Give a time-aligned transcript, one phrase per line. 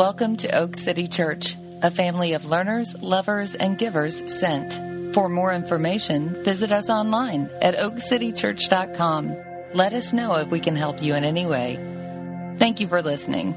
[0.00, 4.72] Welcome to Oak City Church, a family of learners, lovers, and givers sent.
[5.12, 9.36] For more information, visit us online at oakcitychurch.com.
[9.74, 11.76] Let us know if we can help you in any way.
[12.56, 13.54] Thank you for listening.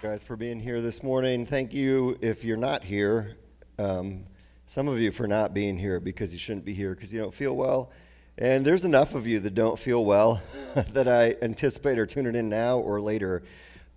[0.00, 1.46] Guys, for being here this morning.
[1.46, 3.34] Thank you if you're not here.
[3.80, 4.26] Um,
[4.66, 7.34] some of you for not being here because you shouldn't be here because you don't
[7.34, 7.90] feel well.
[8.38, 10.40] And there's enough of you that don't feel well
[10.92, 13.42] that I anticipate are tuning in now or later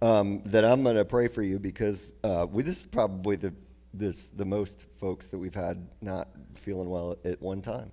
[0.02, 3.54] um, that I'm going to pray for you because uh, we, this is probably the,
[3.94, 7.92] this, the most folks that we've had not feeling well at one time.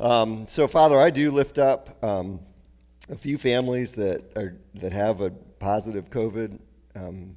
[0.00, 2.40] Um, so, Father, I do lift up um,
[3.08, 6.58] a few families that, are, that have a positive COVID
[6.96, 7.36] um,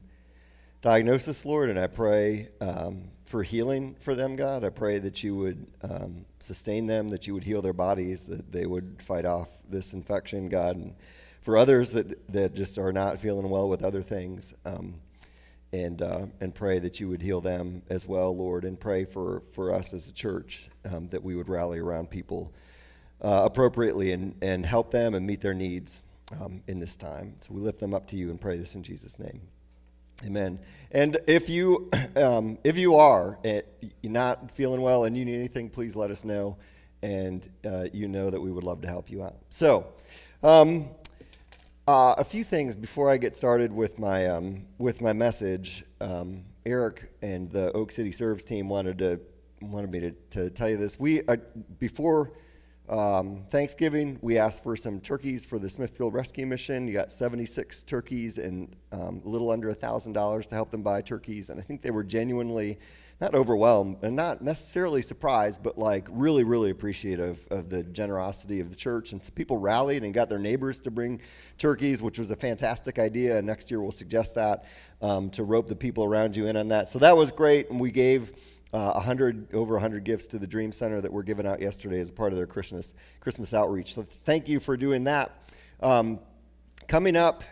[0.81, 4.63] diagnosis, Lord, and I pray um, for healing for them, God.
[4.63, 8.51] I pray that you would um, sustain them, that you would heal their bodies, that
[8.51, 10.77] they would fight off this infection, God.
[10.77, 10.95] And
[11.47, 14.95] for others that, that just are not feeling well with other things, um,
[15.71, 19.43] and, uh, and pray that you would heal them as well, Lord, and pray for,
[19.53, 22.51] for us as a church um, that we would rally around people
[23.21, 26.03] uh, appropriately and, and help them and meet their needs
[26.37, 27.37] um, in this time.
[27.39, 29.39] So we lift them up to you and pray this in Jesus' name.
[30.25, 30.59] Amen.
[30.91, 33.61] And if you um, if you are uh,
[34.03, 36.57] not feeling well and you need anything, please let us know,
[37.01, 39.37] and uh, you know that we would love to help you out.
[39.47, 39.87] So,
[40.43, 40.89] um,
[41.87, 45.85] uh, a few things before I get started with my um, with my message.
[46.01, 49.19] Um, Eric and the Oak City Serves team wanted to
[49.61, 50.99] wanted me to, to tell you this.
[50.99, 51.37] We uh,
[51.79, 52.33] before
[52.89, 56.87] um, Thanksgiving, we asked for some turkeys for the Smithfield Rescue Mission.
[56.87, 61.49] You got 76 turkeys and um, a little under $1,000 to help them buy turkeys.
[61.49, 62.79] And I think they were genuinely
[63.19, 68.69] not overwhelmed and not necessarily surprised, but like really, really appreciative of the generosity of
[68.69, 69.11] the church.
[69.11, 71.21] And so people rallied and got their neighbors to bring
[71.57, 73.37] turkeys, which was a fantastic idea.
[73.37, 74.65] And next year we'll suggest that
[75.01, 76.89] um, to rope the people around you in on that.
[76.89, 77.71] So that was great.
[77.71, 78.33] And we gave
[78.73, 82.11] uh, 100 over 100 gifts to the dream center that were given out yesterday as
[82.11, 85.31] part of their christmas christmas outreach so thank you for doing that
[85.81, 86.19] um,
[86.87, 87.43] coming up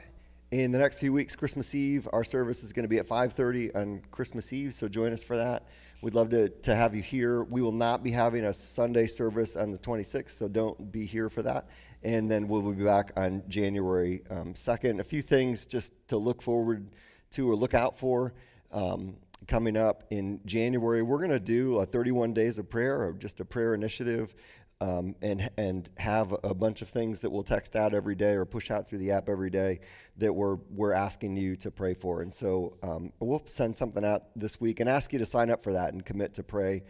[0.63, 3.75] in the next few weeks christmas eve our service is going to be at 5.30
[3.75, 5.63] on christmas eve so join us for that.
[6.01, 7.43] We'd love to, to have you here.
[7.43, 11.29] We will not be having a sunday service on the 26th so don't be here
[11.29, 11.67] for that.
[12.03, 16.41] And then we'll be back on january um, 2nd a few things just to look
[16.41, 16.88] forward
[17.31, 18.33] to or look out for.
[18.71, 19.17] Um,
[19.47, 21.01] coming up in January.
[21.01, 24.35] We're going to do a 31 days of prayer, or just a prayer initiative,
[24.81, 28.45] um, and and have a bunch of things that we'll text out every day or
[28.45, 29.79] push out through the app every day
[30.17, 32.22] that we're we're asking you to pray for.
[32.22, 35.63] And so um, we'll send something out this week and ask you to sign up
[35.63, 36.83] for that and commit to pray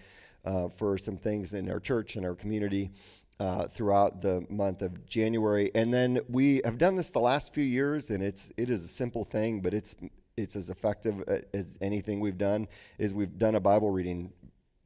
[0.46, 2.92] uh, for some things in our church and our community.
[3.38, 7.66] Uh, throughout the month of January, and then we have done this the last few
[7.66, 9.94] years, and it's it is a simple thing, but it's
[10.38, 14.34] it's as effective uh, as anything we've done is we've done a Bible reading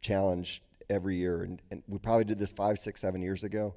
[0.01, 3.73] challenge every year, and, and we probably did this five, six, seven years ago.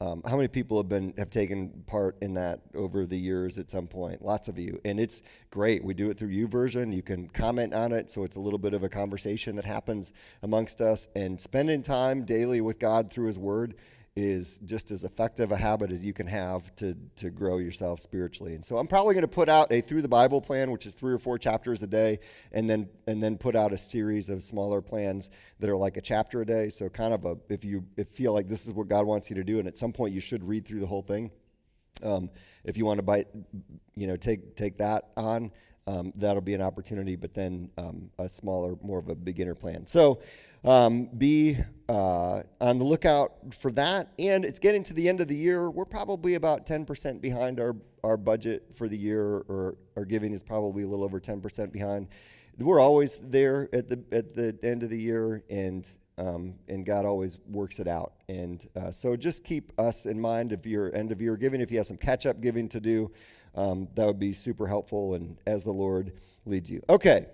[0.00, 3.70] Um, how many people have been have taken part in that over the years at
[3.70, 4.22] some point?
[4.22, 5.82] Lots of you, and it's great.
[5.82, 6.94] We do it through YouVersion.
[6.94, 10.12] You can comment on it, so it's a little bit of a conversation that happens
[10.42, 11.08] amongst us.
[11.16, 13.74] And spending time daily with God through His Word
[14.16, 18.54] is just as effective a habit as you can have to, to grow yourself spiritually.
[18.54, 20.94] And so I'm probably going to put out a through the Bible plan, which is
[20.94, 24.42] three or four chapters a day, and then and then put out a series of
[24.42, 25.28] smaller plans
[25.60, 26.70] that are like a chapter a day.
[26.70, 29.36] So kind of a if you if feel like this is what God wants you
[29.36, 31.30] to do, and at some point you should read through the whole thing.
[32.02, 32.30] Um,
[32.64, 33.28] if you want to bite,
[33.94, 35.52] you know, take take that on.
[35.88, 39.86] Um, that'll be an opportunity, but then um, a smaller, more of a beginner plan.
[39.86, 40.20] So
[40.66, 41.56] um, be
[41.88, 44.12] uh, on the lookout for that.
[44.18, 45.70] And it's getting to the end of the year.
[45.70, 50.42] We're probably about 10% behind our, our budget for the year, or our giving is
[50.42, 52.08] probably a little over 10% behind.
[52.58, 57.04] We're always there at the at the end of the year, and um, and God
[57.04, 58.14] always works it out.
[58.30, 61.60] And uh, so just keep us in mind of your end of year giving.
[61.60, 63.12] If you have some catch up giving to do,
[63.54, 65.12] um, that would be super helpful.
[65.12, 66.14] And as the Lord
[66.46, 66.82] leads you.
[66.88, 67.26] Okay.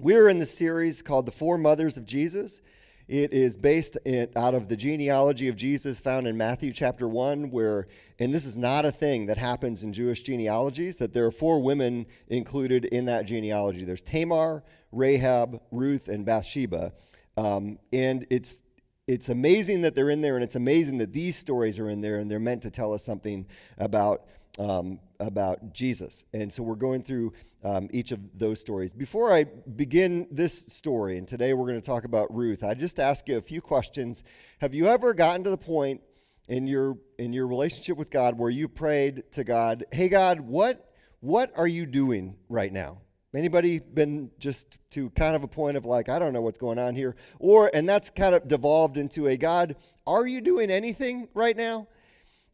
[0.00, 2.60] We're in the series called The Four Mothers of Jesus.
[3.08, 7.50] It is based in, out of the genealogy of Jesus found in Matthew chapter 1,
[7.50, 7.86] where,
[8.18, 11.62] and this is not a thing that happens in Jewish genealogies, that there are four
[11.62, 13.84] women included in that genealogy.
[13.84, 16.92] There's Tamar, Rahab, Ruth, and Bathsheba.
[17.36, 18.62] Um, and it's
[19.08, 22.18] it's amazing that they're in there, and it's amazing that these stories are in there,
[22.18, 23.46] and they're meant to tell us something
[23.76, 24.24] about
[24.58, 26.24] um, about Jesus.
[26.32, 27.32] And so we're going through
[27.64, 28.94] um, each of those stories.
[28.94, 33.00] Before I begin this story, and today we're going to talk about Ruth, I just
[33.00, 34.22] ask you a few questions.
[34.60, 36.00] Have you ever gotten to the point
[36.48, 40.92] in your in your relationship with God where you prayed to God, "Hey God, what
[41.20, 42.98] what are you doing right now?
[43.34, 46.78] Anybody been just to kind of a point of like, I don't know what's going
[46.78, 47.16] on here?
[47.38, 49.76] Or, and that's kind of devolved into a God,
[50.06, 51.86] are you doing anything right now?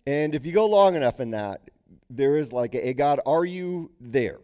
[0.07, 1.63] And if you go long enough in that,
[2.11, 4.39] there is like a, a God, are you there?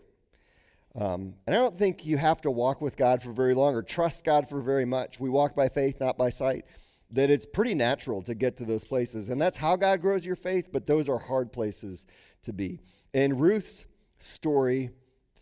[0.96, 3.82] Um, and I don't think you have to walk with God for very long or
[3.82, 5.19] trust God for very much.
[5.19, 6.64] We walk by faith, not by sight.
[7.11, 9.29] That it's pretty natural to get to those places.
[9.29, 12.06] And that's how God grows your faith, but those are hard places
[12.43, 12.81] to be.
[13.12, 13.85] And Ruth's
[14.19, 14.91] story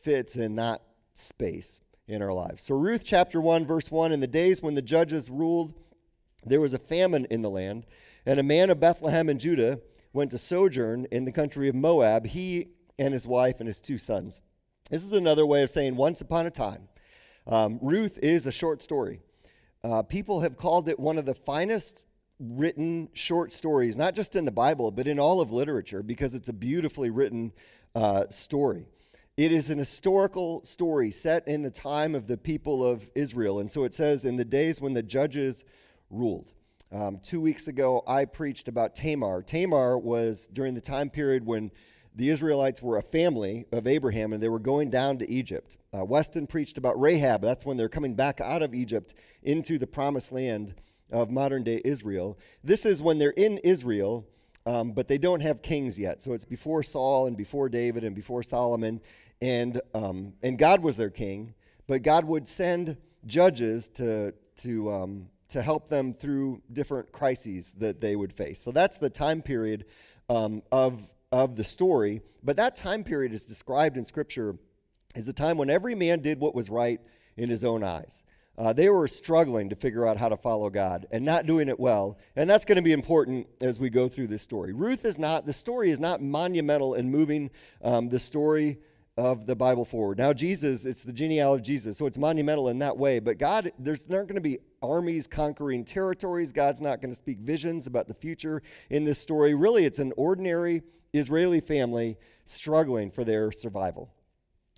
[0.03, 0.83] fits in that
[1.15, 2.63] space in our lives.
[2.63, 5.73] So, Ruth chapter 1, verse 1 In the days when the judges ruled,
[6.45, 7.87] there was a famine in the land,
[8.27, 9.81] and a man of Bethlehem in Judah
[10.13, 12.69] went to sojourn in the country of Moab, he
[12.99, 14.41] and his wife and his two sons.
[14.91, 16.89] This is another way of saying once upon a time.
[17.47, 19.21] Um, Ruth is a short story.
[19.83, 22.07] Uh, people have called it one of the finest
[22.39, 26.49] written short stories, not just in the Bible, but in all of literature, because it's
[26.49, 27.53] a beautifully written
[27.95, 28.87] uh, story.
[29.37, 33.61] It is an historical story set in the time of the people of Israel.
[33.61, 35.65] And so it says, in the days when the judges
[36.11, 36.53] ruled.
[36.93, 39.43] Um, two weeks ago, I preached about Tamar.
[39.43, 41.71] Tamar was during the time period when
[42.15, 45.79] the Israelites were a family of Abraham and they were going down to Egypt.
[45.97, 47.41] Uh, Weston preached about Rahab.
[47.41, 50.75] That's when they're coming back out of Egypt into the promised land
[51.11, 52.39] of modern day Israel.
[52.63, 54.27] This is when they're in Israel,
[54.67, 56.23] um, but they don't have kings yet.
[56.23, 59.01] So it's before Saul and before David and before Solomon.
[59.41, 61.55] And, um, and God was their king,
[61.87, 68.01] but God would send judges to, to, um, to help them through different crises that
[68.01, 68.61] they would face.
[68.61, 69.87] So that's the time period
[70.29, 72.21] um, of of the story.
[72.45, 74.57] But that time period is described in Scripture
[75.17, 77.01] as a time when every man did what was right
[77.37, 78.23] in his own eyes.
[78.59, 81.81] Uh, they were struggling to figure out how to follow God and not doing it
[81.81, 82.19] well.
[82.37, 84.75] And that's going to be important as we go through this story.
[84.75, 87.51] Ruth is not, the story is not monumental in moving
[87.83, 88.79] um, the story
[89.17, 90.19] of the Bible forward.
[90.19, 93.19] Now, Jesus, it's the genealogy of Jesus, so it's monumental in that way.
[93.19, 96.53] But God, there's not going to be armies conquering territories.
[96.53, 99.55] God's not going to speak visions about the future in this story.
[99.55, 100.83] Really, it's an ordinary
[101.13, 104.11] Israeli family struggling for their survival.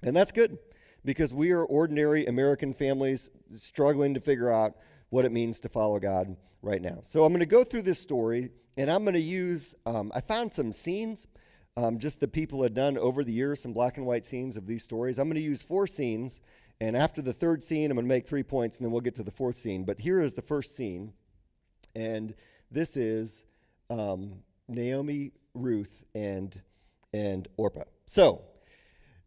[0.03, 0.59] And that's good
[1.05, 4.75] because we are ordinary American families struggling to figure out
[5.11, 6.99] what it means to follow God right now.
[7.03, 10.21] So I'm going to go through this story and I'm going to use, um, I
[10.21, 11.29] found some scenes
[11.77, 14.67] um, just the people had done over the years, some black and white scenes of
[14.67, 15.19] these stories.
[15.19, 16.41] I'm going to use four scenes,
[16.81, 19.17] and after the third scene, I'm going to make three points, and then we'll get
[19.17, 19.85] to the fourth scene.
[19.85, 21.13] But here is the first scene,
[21.95, 22.35] and
[22.71, 23.45] this is
[23.91, 26.61] um, Naomi, Ruth, and
[27.13, 27.85] and Orpah.
[28.07, 28.43] So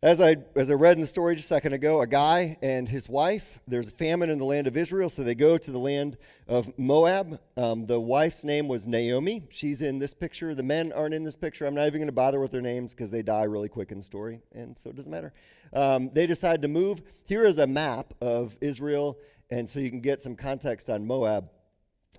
[0.04, 2.88] as I, as I read in the story just a second ago, a guy and
[2.88, 5.80] his wife, there's a famine in the land of Israel, so they go to the
[5.80, 6.18] land
[6.48, 7.40] of Moab.
[7.56, 9.48] Um, the wife's name was Naomi.
[9.50, 10.54] She's in this picture.
[10.54, 11.66] The men aren't in this picture.
[11.66, 13.98] I'm not even going to bother with their names because they die really quick in
[13.98, 15.34] the story, and so it doesn't matter.
[15.74, 17.02] Um, they decide to move.
[17.26, 19.18] Here is a map of Israel,
[19.50, 21.50] and so you can get some context on Moab.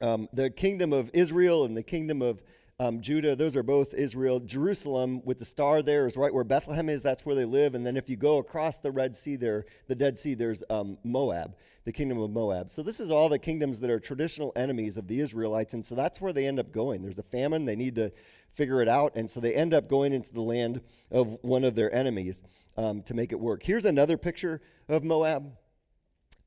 [0.00, 2.42] Um, the kingdom of Israel and the kingdom of
[2.80, 4.38] um, Judah, those are both Israel.
[4.38, 7.02] Jerusalem, with the star there, is right where Bethlehem is.
[7.02, 7.74] That's where they live.
[7.74, 10.96] And then if you go across the Red Sea there, the Dead Sea, there's um,
[11.02, 12.70] Moab, the kingdom of Moab.
[12.70, 15.74] So this is all the kingdoms that are traditional enemies of the Israelites.
[15.74, 17.02] And so that's where they end up going.
[17.02, 17.64] There's a famine.
[17.64, 18.12] They need to
[18.54, 19.16] figure it out.
[19.16, 20.80] And so they end up going into the land
[21.10, 22.44] of one of their enemies
[22.76, 23.64] um, to make it work.
[23.64, 25.52] Here's another picture of Moab.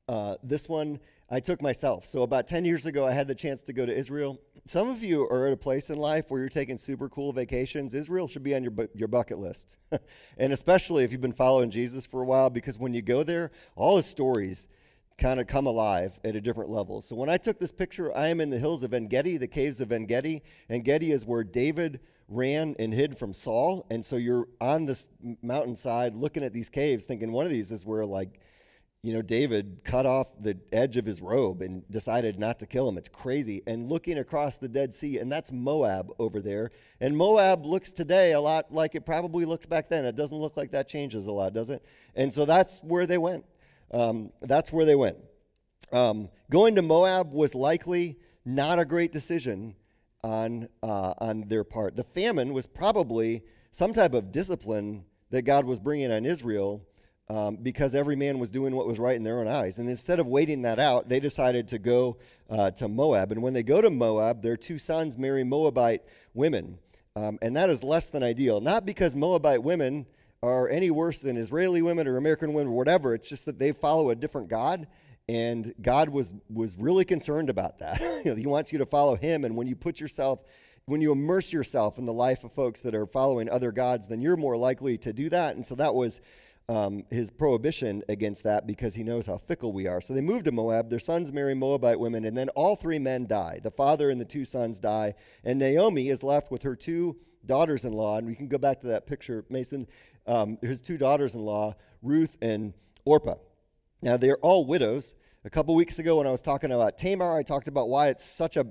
[0.08, 0.98] Uh, this one
[1.32, 2.04] I took myself.
[2.04, 4.38] So, about 10 years ago, I had the chance to go to Israel.
[4.66, 7.94] Some of you are at a place in life where you're taking super cool vacations.
[7.94, 9.78] Israel should be on your, bu- your bucket list.
[10.36, 13.50] and especially if you've been following Jesus for a while, because when you go there,
[13.76, 14.68] all his stories
[15.16, 17.00] kind of come alive at a different level.
[17.00, 19.48] So, when I took this picture, I am in the hills of En Gedi, the
[19.48, 20.42] caves of En Gedi.
[20.68, 23.86] En Gedi is where David ran and hid from Saul.
[23.88, 25.08] And so, you're on this
[25.40, 28.38] mountainside looking at these caves, thinking one of these is where, like,
[29.02, 32.88] you know, David cut off the edge of his robe and decided not to kill
[32.88, 32.96] him.
[32.96, 33.60] It's crazy.
[33.66, 36.70] And looking across the Dead Sea, and that's Moab over there.
[37.00, 40.04] And Moab looks today a lot like it probably looked back then.
[40.04, 41.84] It doesn't look like that changes a lot, does it?
[42.14, 43.44] And so that's where they went.
[43.90, 45.16] Um, that's where they went.
[45.90, 49.74] Um, going to Moab was likely not a great decision
[50.22, 51.96] on, uh, on their part.
[51.96, 53.42] The famine was probably
[53.72, 56.86] some type of discipline that God was bringing on Israel
[57.32, 59.78] um, because every man was doing what was right in their own eyes.
[59.78, 62.18] And instead of waiting that out, they decided to go
[62.50, 63.32] uh, to Moab.
[63.32, 66.02] And when they go to Moab, their two sons marry Moabite
[66.34, 66.78] women.
[67.16, 68.60] Um, and that is less than ideal.
[68.60, 70.04] Not because Moabite women
[70.42, 73.14] are any worse than Israeli women or American women or whatever.
[73.14, 74.86] It's just that they follow a different God.
[75.26, 78.02] And God was, was really concerned about that.
[78.36, 79.46] he wants you to follow Him.
[79.46, 80.40] And when you put yourself
[80.84, 84.20] when you immerse yourself in the life of folks that are following other gods, then
[84.20, 85.54] you're more likely to do that.
[85.54, 86.20] And so that was
[86.68, 90.00] um, his prohibition against that because he knows how fickle we are.
[90.00, 90.90] So they move to Moab.
[90.90, 93.58] Their sons marry Moabite women, and then all three men die.
[93.62, 95.14] The father and the two sons die,
[95.44, 98.18] and Naomi is left with her two daughters in law.
[98.18, 99.86] And we can go back to that picture, Mason.
[100.26, 103.34] Um, his two daughters in law, Ruth and Orpah.
[104.02, 105.14] Now, they're all widows.
[105.44, 108.24] A couple weeks ago, when I was talking about Tamar, I talked about why it's
[108.24, 108.66] such a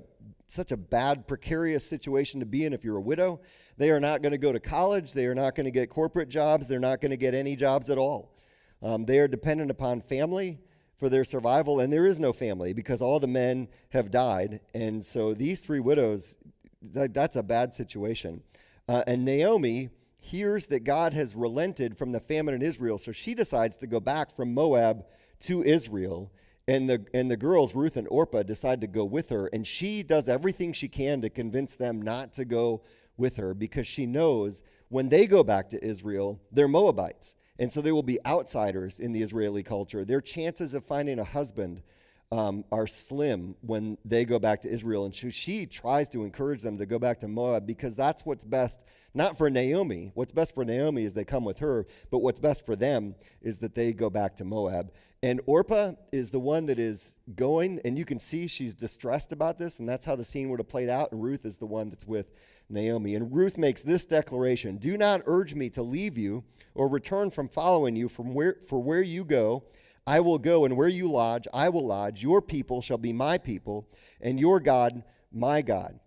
[0.52, 3.40] such a bad, precarious situation to be in if you're a widow.
[3.78, 5.12] They are not going to go to college.
[5.12, 6.66] They are not going to get corporate jobs.
[6.66, 8.36] They're not going to get any jobs at all.
[8.82, 10.58] Um, they are dependent upon family
[10.96, 14.60] for their survival, and there is no family because all the men have died.
[14.74, 16.36] And so these three widows,
[16.82, 18.42] that, that's a bad situation.
[18.88, 23.34] Uh, and Naomi hears that God has relented from the famine in Israel, so she
[23.34, 25.04] decides to go back from Moab
[25.40, 26.30] to Israel
[26.68, 30.02] and the and the girls Ruth and Orpah decide to go with her and she
[30.02, 32.82] does everything she can to convince them not to go
[33.16, 37.34] with her because she knows when they go back to Israel they're Moabites.
[37.58, 40.04] And so they will be outsiders in the Israeli culture.
[40.04, 41.82] Their chances of finding a husband
[42.32, 45.04] um, are slim when they go back to Israel.
[45.04, 48.46] And she, she, tries to encourage them to go back to Moab because that's what's
[48.46, 50.10] best, not for Naomi.
[50.14, 53.58] What's best for Naomi is they come with her, but what's best for them is
[53.58, 54.92] that they go back to Moab.
[55.22, 59.58] And Orpah is the one that is going, and you can see she's distressed about
[59.58, 61.12] this, and that's how the scene would have played out.
[61.12, 62.32] And Ruth is the one that's with
[62.70, 63.14] Naomi.
[63.14, 67.48] And Ruth makes this declaration Do not urge me to leave you or return from
[67.48, 69.64] following you from where, for where you go
[70.06, 72.22] I will go, and where you lodge, I will lodge.
[72.22, 73.88] Your people shall be my people,
[74.20, 75.98] and your God, my God.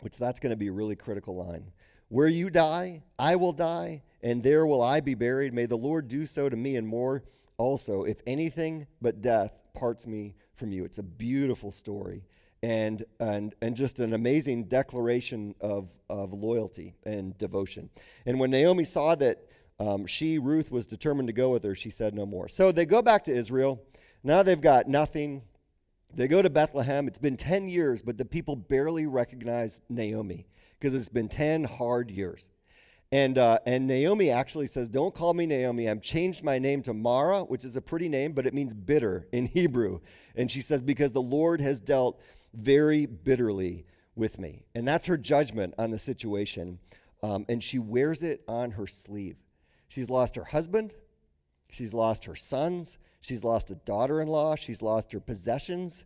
[0.00, 1.72] Which that's going to be a really critical line.
[2.08, 5.54] Where you die, I will die, and there will I be buried.
[5.54, 7.24] May the Lord do so to me and more
[7.56, 10.84] also, if anything but death parts me from you.
[10.84, 12.24] It's a beautiful story
[12.62, 17.90] and, and, and just an amazing declaration of, of loyalty and devotion.
[18.26, 19.46] And when Naomi saw that
[19.80, 21.74] um, she, Ruth, was determined to go with her.
[21.74, 22.48] She said no more.
[22.48, 23.82] So they go back to Israel.
[24.22, 25.42] Now they've got nothing.
[26.14, 27.08] They go to Bethlehem.
[27.08, 30.46] It's been 10 years, but the people barely recognize Naomi
[30.78, 32.50] because it's been 10 hard years.
[33.10, 35.88] And, uh, and Naomi actually says, Don't call me Naomi.
[35.88, 39.26] I've changed my name to Mara, which is a pretty name, but it means bitter
[39.32, 40.00] in Hebrew.
[40.36, 42.20] And she says, Because the Lord has dealt
[42.52, 44.66] very bitterly with me.
[44.74, 46.78] And that's her judgment on the situation.
[47.22, 49.36] Um, and she wears it on her sleeve.
[49.90, 50.94] She's lost her husband.
[51.68, 52.96] She's lost her sons.
[53.20, 54.54] She's lost a daughter in law.
[54.54, 56.04] She's lost her possessions.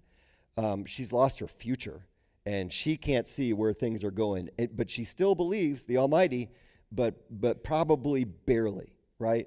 [0.56, 2.06] Um, she's lost her future.
[2.46, 4.48] And she can't see where things are going.
[4.56, 6.48] It, but she still believes the Almighty,
[6.90, 9.46] but, but probably barely, right?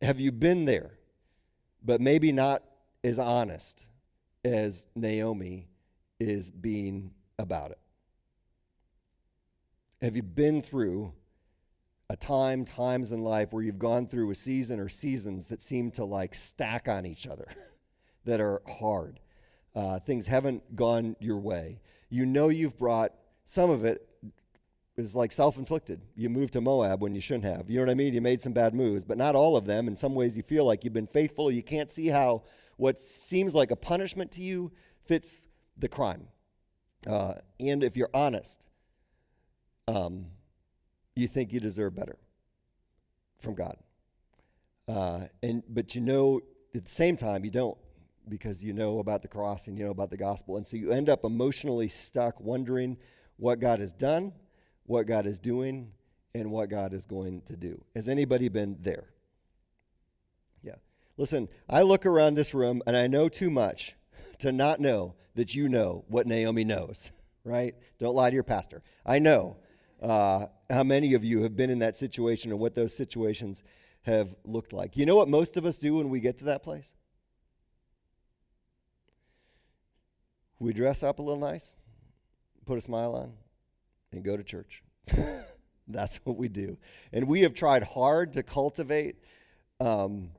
[0.00, 0.92] Have you been there?
[1.84, 2.62] But maybe not
[3.02, 3.88] as honest
[4.44, 5.66] as Naomi
[6.20, 7.78] is being about it.
[10.00, 11.12] Have you been through
[12.08, 15.90] a time, times in life where you've gone through a season or seasons that seem
[15.92, 17.48] to like stack on each other,
[18.24, 19.20] that are hard.
[19.74, 21.80] Uh, things haven't gone your way.
[22.08, 23.12] You know you've brought
[23.44, 24.08] some of it
[24.96, 26.00] is like self inflicted.
[26.14, 27.68] You moved to Moab when you shouldn't have.
[27.68, 28.14] You know what I mean?
[28.14, 29.88] You made some bad moves, but not all of them.
[29.88, 31.50] In some ways, you feel like you've been faithful.
[31.50, 32.44] You can't see how
[32.76, 34.72] what seems like a punishment to you
[35.04, 35.42] fits
[35.76, 36.28] the crime.
[37.06, 38.66] Uh, and if you're honest,
[39.86, 40.26] um,
[41.16, 42.18] you think you deserve better
[43.38, 43.76] from God.
[44.86, 46.40] Uh, and but you know
[46.74, 47.76] at the same time you don't
[48.28, 50.56] because you know about the cross and you know about the gospel.
[50.56, 52.96] And so you end up emotionally stuck wondering
[53.36, 54.32] what God has done,
[54.84, 55.92] what God is doing,
[56.34, 57.82] and what God is going to do.
[57.94, 59.04] Has anybody been there?
[60.62, 60.74] Yeah.
[61.16, 63.94] Listen, I look around this room and I know too much
[64.40, 67.12] to not know that you know what Naomi knows,
[67.44, 67.74] right?
[67.98, 68.82] Don't lie to your pastor.
[69.04, 69.56] I know
[70.02, 73.62] uh, how many of you have been in that situation and what those situations
[74.06, 74.96] have looked like.
[74.96, 76.94] You know what most of us do when we get to that place?
[80.58, 81.76] We dress up a little nice,
[82.64, 83.32] put a smile on,
[84.12, 84.82] and go to church.
[85.88, 86.78] That's what we do.
[87.12, 89.16] And we have tried hard to cultivate
[89.80, 90.30] um,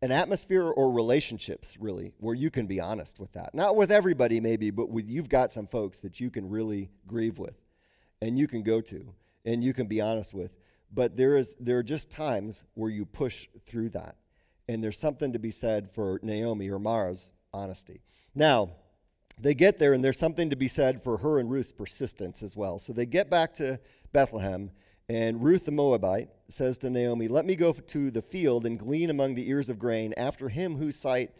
[0.00, 3.54] an atmosphere or relationships, really, where you can be honest with that.
[3.54, 7.38] Not with everybody, maybe, but with, you've got some folks that you can really grieve
[7.38, 7.61] with
[8.22, 9.12] and you can go to
[9.44, 10.52] and you can be honest with.
[10.94, 14.16] But there is there are just times where you push through that.
[14.68, 18.00] And there's something to be said for Naomi or Mara's honesty.
[18.34, 18.70] Now,
[19.38, 22.56] they get there and there's something to be said for her and Ruth's persistence as
[22.56, 22.78] well.
[22.78, 23.80] So they get back to
[24.12, 24.70] Bethlehem
[25.08, 29.10] and Ruth the Moabite says to Naomi, "Let me go to the field and glean
[29.10, 31.32] among the ears of grain after him whose sight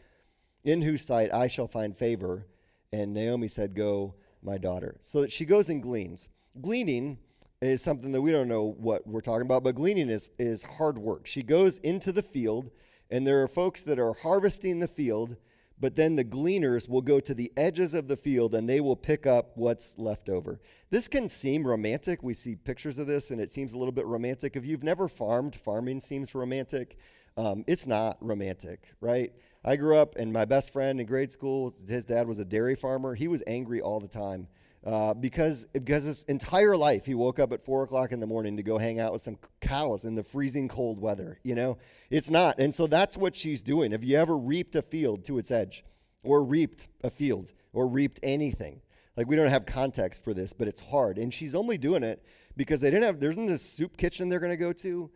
[0.64, 2.48] in whose sight I shall find favor."
[2.90, 6.28] And Naomi said, "Go, my daughter." So that she goes and gleans.
[6.60, 7.18] Gleaning
[7.62, 10.98] is something that we don't know what we're talking about, but gleaning is, is hard
[10.98, 11.26] work.
[11.26, 12.70] She goes into the field,
[13.10, 15.36] and there are folks that are harvesting the field,
[15.80, 18.94] but then the gleaners will go to the edges of the field and they will
[18.94, 20.60] pick up what's left over.
[20.90, 22.22] This can seem romantic.
[22.22, 24.54] We see pictures of this, and it seems a little bit romantic.
[24.54, 26.98] If you've never farmed, farming seems romantic.
[27.36, 29.32] Um, it's not romantic, right?
[29.64, 32.74] I grew up, and my best friend in grade school, his dad was a dairy
[32.74, 33.14] farmer.
[33.14, 34.48] He was angry all the time
[34.84, 38.56] uh, because because his entire life he woke up at four o'clock in the morning
[38.56, 41.38] to go hang out with some cows in the freezing cold weather.
[41.44, 41.78] You know,
[42.10, 43.92] it's not, and so that's what she's doing.
[43.92, 45.84] Have you ever reaped a field to its edge,
[46.22, 48.80] or reaped a field, or reaped anything?
[49.16, 52.24] Like we don't have context for this, but it's hard, and she's only doing it
[52.56, 53.20] because they didn't have.
[53.20, 55.10] There's not this soup kitchen they're going to go to.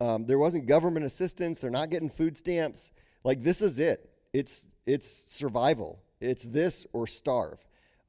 [0.00, 1.60] Um, there wasn't government assistance.
[1.60, 2.90] They're not getting food stamps.
[3.22, 4.10] Like this is it.
[4.32, 6.02] It's it's survival.
[6.20, 7.64] It's this or starve.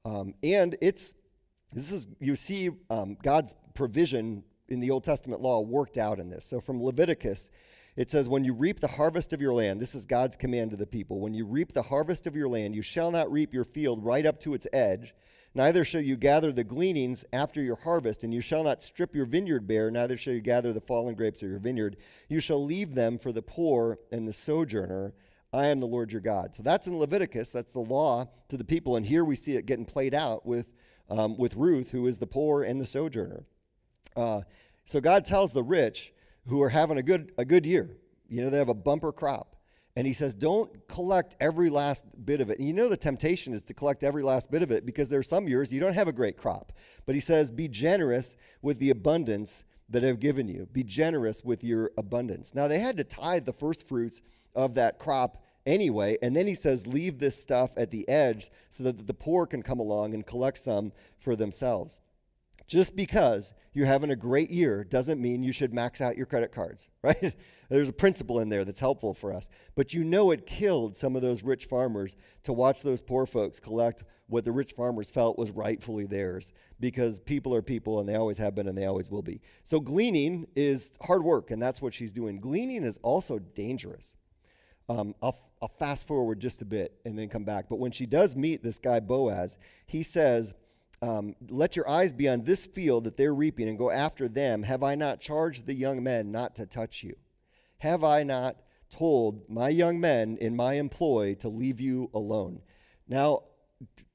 [0.05, 1.15] Um, and it's
[1.71, 6.29] this is you see um, God's provision in the Old Testament law worked out in
[6.29, 6.45] this.
[6.45, 7.49] So from Leviticus,
[7.95, 10.77] it says, When you reap the harvest of your land, this is God's command to
[10.77, 11.19] the people.
[11.19, 14.25] When you reap the harvest of your land, you shall not reap your field right
[14.25, 15.13] up to its edge.
[15.55, 19.25] Neither shall you gather the gleanings after your harvest, and you shall not strip your
[19.25, 21.97] vineyard bare, neither shall you gather the fallen grapes of your vineyard.
[22.27, 25.13] You shall leave them for the poor and the sojourner.
[25.53, 26.55] I am the Lord your God.
[26.55, 27.51] So that's in Leviticus.
[27.51, 28.95] That's the law to the people.
[28.95, 30.71] And here we see it getting played out with,
[31.09, 33.45] um, with Ruth, who is the poor and the sojourner.
[34.15, 34.41] Uh,
[34.85, 36.11] so God tells the rich
[36.47, 39.55] who are having a good, a good year, you know, they have a bumper crop.
[39.95, 42.57] And he says, don't collect every last bit of it.
[42.57, 45.19] And you know, the temptation is to collect every last bit of it because there
[45.19, 46.73] are some years you don't have a great crop.
[47.05, 50.67] But he says, be generous with the abundance that I've given you.
[50.71, 52.55] Be generous with your abundance.
[52.55, 54.19] Now, they had to tithe the first fruits
[54.55, 56.17] of that crop anyway.
[56.21, 59.61] And then he says, leave this stuff at the edge so that the poor can
[59.61, 61.99] come along and collect some for themselves.
[62.67, 66.51] Just because you're having a great year doesn't mean you should max out your credit
[66.51, 67.35] cards, right?
[67.69, 69.49] There's a principle in there that's helpful for us.
[69.75, 73.59] But you know it killed some of those rich farmers to watch those poor folks
[73.59, 78.15] collect what the rich farmers felt was rightfully theirs because people are people and they
[78.15, 79.41] always have been and they always will be.
[79.63, 82.39] So gleaning is hard work, and that's what she's doing.
[82.39, 84.15] Gleaning is also dangerous.
[84.89, 87.65] Um, I'll, I'll fast forward just a bit and then come back.
[87.69, 90.53] But when she does meet this guy Boaz, he says,
[91.01, 94.63] um, Let your eyes be on this field that they're reaping and go after them.
[94.63, 97.15] Have I not charged the young men not to touch you?
[97.79, 98.57] Have I not
[98.89, 102.61] told my young men in my employ to leave you alone?
[103.07, 103.43] Now,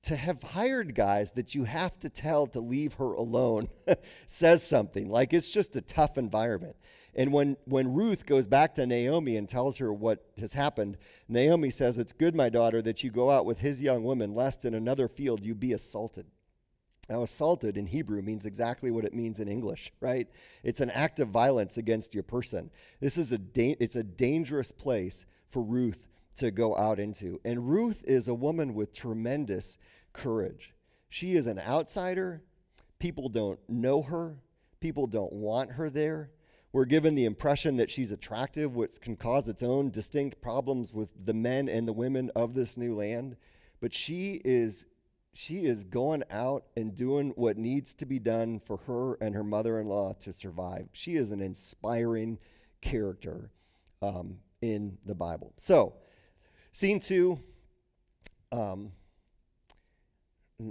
[0.03, 3.69] to have hired guys that you have to tell to leave her alone
[4.27, 5.11] says something.
[5.11, 6.77] Like it's just a tough environment.
[7.19, 10.97] And when, when Ruth goes back to Naomi and tells her what has happened,
[11.29, 14.65] Naomi says, It's good, my daughter, that you go out with his young women, lest
[14.65, 16.27] in another field you be assaulted.
[17.11, 20.29] Now, assaulted in Hebrew means exactly what it means in English, right?
[20.63, 22.71] It's an act of violence against your person.
[23.01, 27.41] This is a it's a dangerous place for Ruth to go out into.
[27.45, 29.77] And Ruth is a woman with tremendous
[30.13, 30.73] courage.
[31.09, 32.45] She is an outsider.
[33.01, 34.37] People don't know her.
[34.79, 36.31] People don't want her there.
[36.79, 41.11] We're given the impression that she's attractive, which can cause its own distinct problems with
[41.27, 43.37] the men and the women of this new land.
[43.81, 44.87] But she is
[45.33, 49.43] she is going out and doing what needs to be done for her and her
[49.43, 50.89] mother-in-law to survive.
[50.93, 52.39] She is an inspiring
[52.81, 53.51] character
[54.01, 55.55] um, in the Bible.
[55.57, 55.95] So,
[56.71, 57.41] scene two.
[58.53, 58.93] Um,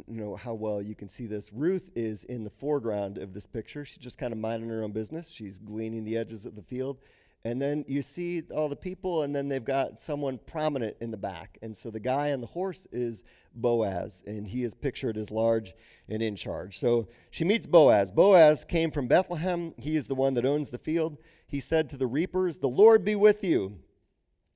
[0.08, 1.52] know how well you can see this.
[1.54, 3.86] Ruth is in the foreground of this picture.
[3.86, 5.30] She's just kind of minding her own business.
[5.30, 6.98] She's gleaning the edges of the field.
[7.46, 11.18] And then you see all the people, and then they've got someone prominent in the
[11.18, 11.58] back.
[11.62, 13.24] And so the guy on the horse is
[13.56, 15.74] Boaz, and he is pictured as large
[16.10, 16.78] and in charge.
[16.78, 18.12] So she meets Boaz.
[18.12, 19.74] Boaz came from Bethlehem.
[19.78, 21.18] He is the one that owns the field.
[21.46, 23.80] He said to the reapers, The Lord be with you.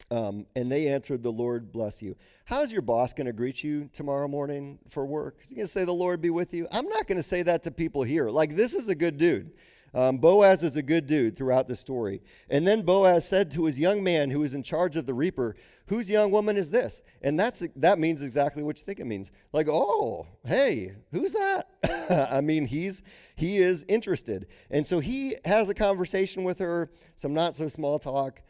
[0.09, 2.15] Um, and they answered, The Lord bless you.
[2.45, 5.37] How's your boss going to greet you tomorrow morning for work?
[5.41, 6.67] Is he going to say, The Lord be with you?
[6.71, 8.29] I'm not going to say that to people here.
[8.29, 9.51] Like, this is a good dude.
[9.93, 12.21] Um, Boaz is a good dude throughout the story.
[12.49, 15.55] And then Boaz said to his young man who was in charge of the reaper,
[15.87, 17.01] Whose young woman is this?
[17.21, 19.29] And that's, that means exactly what you think it means.
[19.51, 22.29] Like, oh, hey, who's that?
[22.31, 23.01] I mean, he's,
[23.35, 24.47] he is interested.
[24.69, 28.41] And so he has a conversation with her, some not so small talk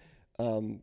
[0.42, 0.82] um,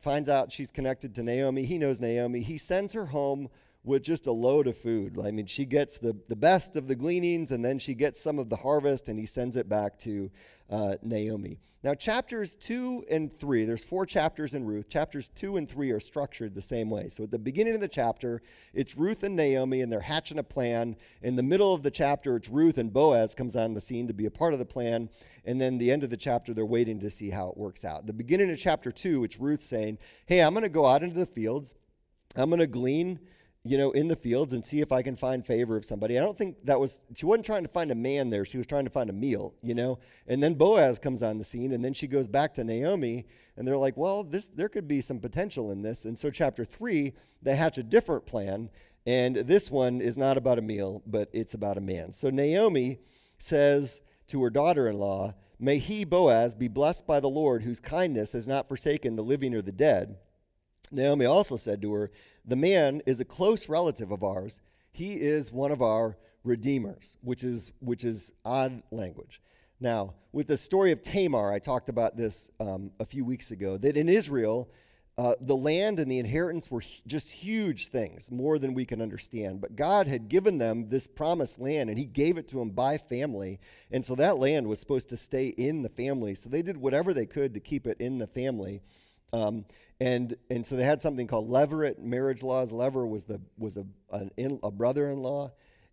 [0.00, 1.64] finds out she's connected to Naomi.
[1.64, 2.40] He knows Naomi.
[2.40, 3.48] He sends her home
[3.86, 5.16] with just a load of food.
[5.24, 8.38] I mean, she gets the, the best of the gleanings and then she gets some
[8.40, 10.30] of the harvest and he sends it back to
[10.68, 11.60] uh, Naomi.
[11.84, 14.88] Now, chapters two and three, there's four chapters in Ruth.
[14.88, 17.08] Chapters two and three are structured the same way.
[17.08, 18.42] So at the beginning of the chapter,
[18.74, 20.96] it's Ruth and Naomi and they're hatching a plan.
[21.22, 24.14] In the middle of the chapter, it's Ruth and Boaz comes on the scene to
[24.14, 25.10] be a part of the plan.
[25.44, 28.08] And then the end of the chapter, they're waiting to see how it works out.
[28.08, 31.20] The beginning of chapter two, it's Ruth saying, Hey, I'm going to go out into
[31.20, 31.76] the fields.
[32.34, 33.20] I'm going to glean
[33.68, 36.18] you know, in the fields and see if I can find favor of somebody.
[36.18, 38.44] I don't think that was, she wasn't trying to find a man there.
[38.44, 39.98] She was trying to find a meal, you know?
[40.26, 43.26] And then Boaz comes on the scene and then she goes back to Naomi
[43.56, 46.04] and they're like, well, this, there could be some potential in this.
[46.04, 48.70] And so, chapter three, they hatch a different plan.
[49.06, 52.12] And this one is not about a meal, but it's about a man.
[52.12, 52.98] So, Naomi
[53.38, 57.80] says to her daughter in law, May he, Boaz, be blessed by the Lord, whose
[57.80, 60.18] kindness has not forsaken the living or the dead.
[60.92, 62.10] Naomi also said to her,
[62.46, 64.60] The man is a close relative of ours.
[64.92, 69.40] He is one of our redeemers, which is, which is odd language.
[69.80, 73.76] Now, with the story of Tamar, I talked about this um, a few weeks ago,
[73.78, 74.70] that in Israel,
[75.18, 79.60] uh, the land and the inheritance were just huge things, more than we can understand.
[79.60, 82.98] But God had given them this promised land, and He gave it to them by
[82.98, 83.58] family.
[83.90, 86.34] And so that land was supposed to stay in the family.
[86.34, 88.82] So they did whatever they could to keep it in the family.
[89.32, 89.64] Um,
[90.00, 92.72] and and so they had something called levirate marriage laws.
[92.72, 93.86] Lever was the was a
[94.36, 95.52] in, a brother-in-law,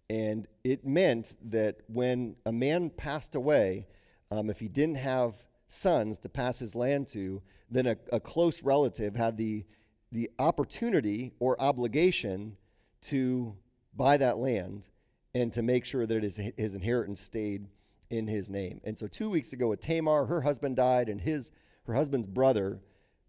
[0.10, 3.88] and it meant that when a man passed away,
[4.32, 5.36] um, if he didn't have
[5.68, 9.66] sons to pass his land to, then a, a close relative had the
[10.12, 12.56] the opportunity or obligation
[13.02, 13.56] to
[13.96, 14.90] buy that land
[15.34, 17.68] and to make sure that his, his inheritance stayed
[18.10, 18.80] in his name.
[18.84, 21.52] And so two weeks ago with Tamar, her husband died, and his
[21.86, 22.80] her husband's brother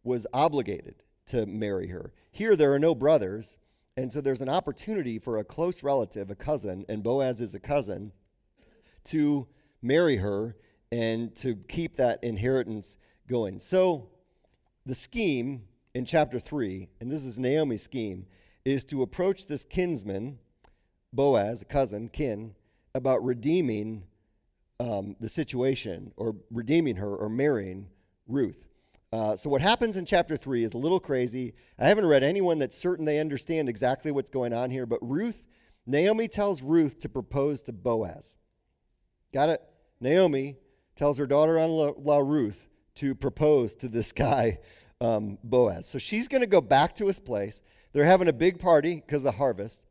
[0.05, 2.13] was obligated to marry her.
[2.31, 3.59] Here, there are no brothers,
[3.97, 7.61] and so there's an opportunity for a close relative, a cousin, and Boaz is a
[7.61, 8.13] cousin,
[9.05, 9.49] to
[9.83, 10.57] marry her
[10.93, 13.59] and to keep that inheritance going.
[13.59, 14.11] So,
[14.87, 15.65] the scheme
[15.95, 18.27] in chapter 3, and this is Naomi's scheme,
[18.65, 20.39] is to approach this kinsman,
[21.13, 22.55] Boaz, a cousin, kin,
[22.95, 24.05] about redeeming
[24.81, 27.89] um, the situation or redeeming her or marrying
[28.27, 28.67] Ruth.
[29.15, 31.55] Uh, so, what happens in chapter 3 is a little crazy.
[31.79, 35.45] I haven't read anyone that's certain they understand exactly what's going on here, but Ruth,
[35.87, 38.35] Naomi tells Ruth to propose to Boaz.
[39.33, 39.63] Got it?
[40.01, 40.57] Naomi
[40.97, 44.59] tells her daughter in law Ruth to propose to this guy,
[45.01, 45.87] um, Boaz.
[45.87, 47.61] So, she's going to go back to his place.
[47.93, 49.87] They're having a big party because of the harvest.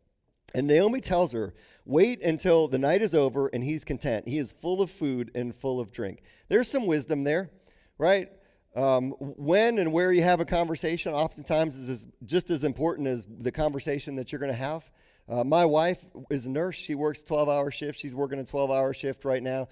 [0.54, 1.54] And Naomi tells her,
[1.86, 4.28] Wait until the night is over and he's content.
[4.28, 6.24] He is full of food and full of drink.
[6.50, 7.52] There's some wisdom there,
[7.98, 8.30] right?
[8.76, 13.52] Um, when and where you have a conversation oftentimes is just as important as the
[13.52, 14.90] conversation that you're going to have.
[15.30, 16.76] Uh, my wife is a nurse.
[16.76, 18.00] She works 12 hour shift.
[18.00, 19.68] She's working a 12 hour shift right now.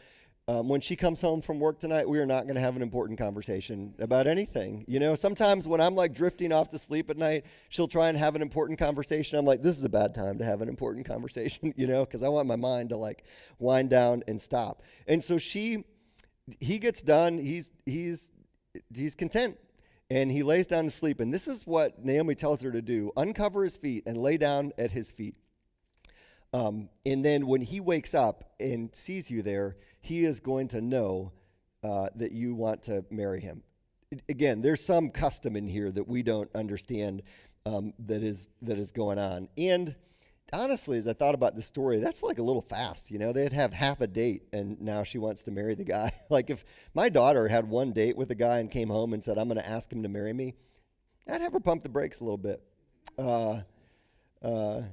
[0.47, 2.81] Um, when she comes home from work tonight, we are not going to have an
[2.81, 4.83] important conversation about anything.
[4.87, 8.17] You know, sometimes when I'm like drifting off to sleep at night, she'll try and
[8.17, 9.37] have an important conversation.
[9.37, 12.23] I'm like, this is a bad time to have an important conversation, you know, because
[12.23, 13.23] I want my mind to like
[13.59, 14.83] wind down and stop.
[15.07, 15.85] And so she,
[16.59, 17.37] he gets done.
[17.37, 18.31] He's he's
[18.93, 19.57] he's content
[20.09, 21.19] and he lays down to sleep.
[21.19, 24.73] And this is what Naomi tells her to do uncover his feet and lay down
[24.77, 25.35] at his feet.
[26.53, 30.81] Um, and then when he wakes up and sees you there, he is going to
[30.81, 31.31] know
[31.83, 33.63] uh, that you want to marry him.
[34.27, 37.23] Again, there's some custom in here that we don't understand
[37.65, 39.47] um, that is that is going on.
[39.57, 39.95] And
[40.53, 43.11] honestly, as I thought about the story, that's like a little fast.
[43.11, 46.13] You know, they'd have half a date, and now she wants to marry the guy.
[46.29, 49.37] like if my daughter had one date with a guy and came home and said,
[49.37, 50.55] "I'm going to ask him to marry me,"
[51.27, 52.61] I'd have her pump the brakes a little bit.
[53.17, 53.61] Uh,
[54.41, 54.83] uh,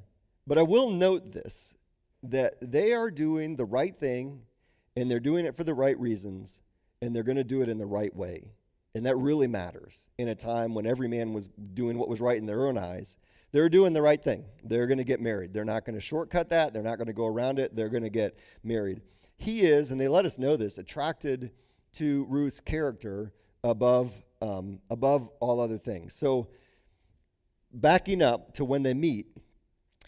[0.46, 1.74] but I will note this:
[2.22, 4.42] that they are doing the right thing,
[4.96, 6.60] and they're doing it for the right reasons,
[7.02, 8.52] and they're going to do it in the right way.
[8.94, 12.38] And that really matters in a time when every man was doing what was right
[12.38, 13.16] in their own eyes
[13.52, 14.44] they're doing the right thing.
[14.64, 15.52] They're going to get married.
[15.52, 16.72] They're not going to shortcut that.
[16.72, 17.74] They're not going to go around it.
[17.74, 19.00] They're going to get married.
[19.36, 21.52] He is, and they let us know this, attracted
[21.94, 23.32] to Ruth's character
[23.64, 26.14] above, um, above all other things.
[26.14, 26.48] So,
[27.72, 29.26] backing up to when they meet,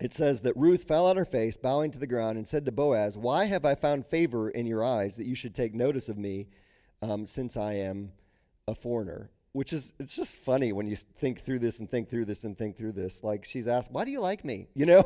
[0.01, 2.73] it says that Ruth fell on her face, bowing to the ground, and said to
[2.73, 6.19] Boaz, Why have I found favor in your eyes that you should take notice of
[6.19, 6.49] me
[7.03, 8.13] um, since I am
[8.67, 9.31] a foreigner?
[9.53, 12.57] Which is it's just funny when you think through this and think through this and
[12.57, 13.25] think through this.
[13.25, 14.69] Like she's asked why do you like me?
[14.75, 15.05] You know?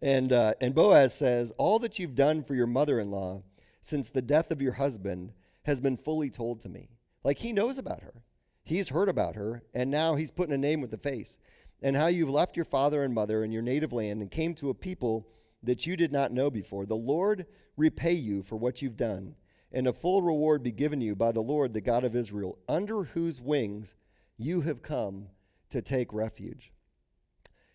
[0.00, 3.42] And uh, and boaz says all that you've done for your mother-in-law
[3.80, 5.32] since the death of your husband
[5.64, 6.88] has been fully told to me.
[7.24, 8.22] Like he knows about her.
[8.62, 11.38] He's heard about her and now he's putting a name with the face.
[11.80, 14.70] And how you've left your father and mother and your native land and came to
[14.70, 15.28] a people
[15.62, 16.86] that you did not know before.
[16.86, 17.46] The Lord
[17.76, 19.34] repay you for what you've done,
[19.72, 23.04] and a full reward be given you by the Lord, the God of Israel, under
[23.04, 23.94] whose wings
[24.36, 25.28] you have come
[25.70, 26.72] to take refuge.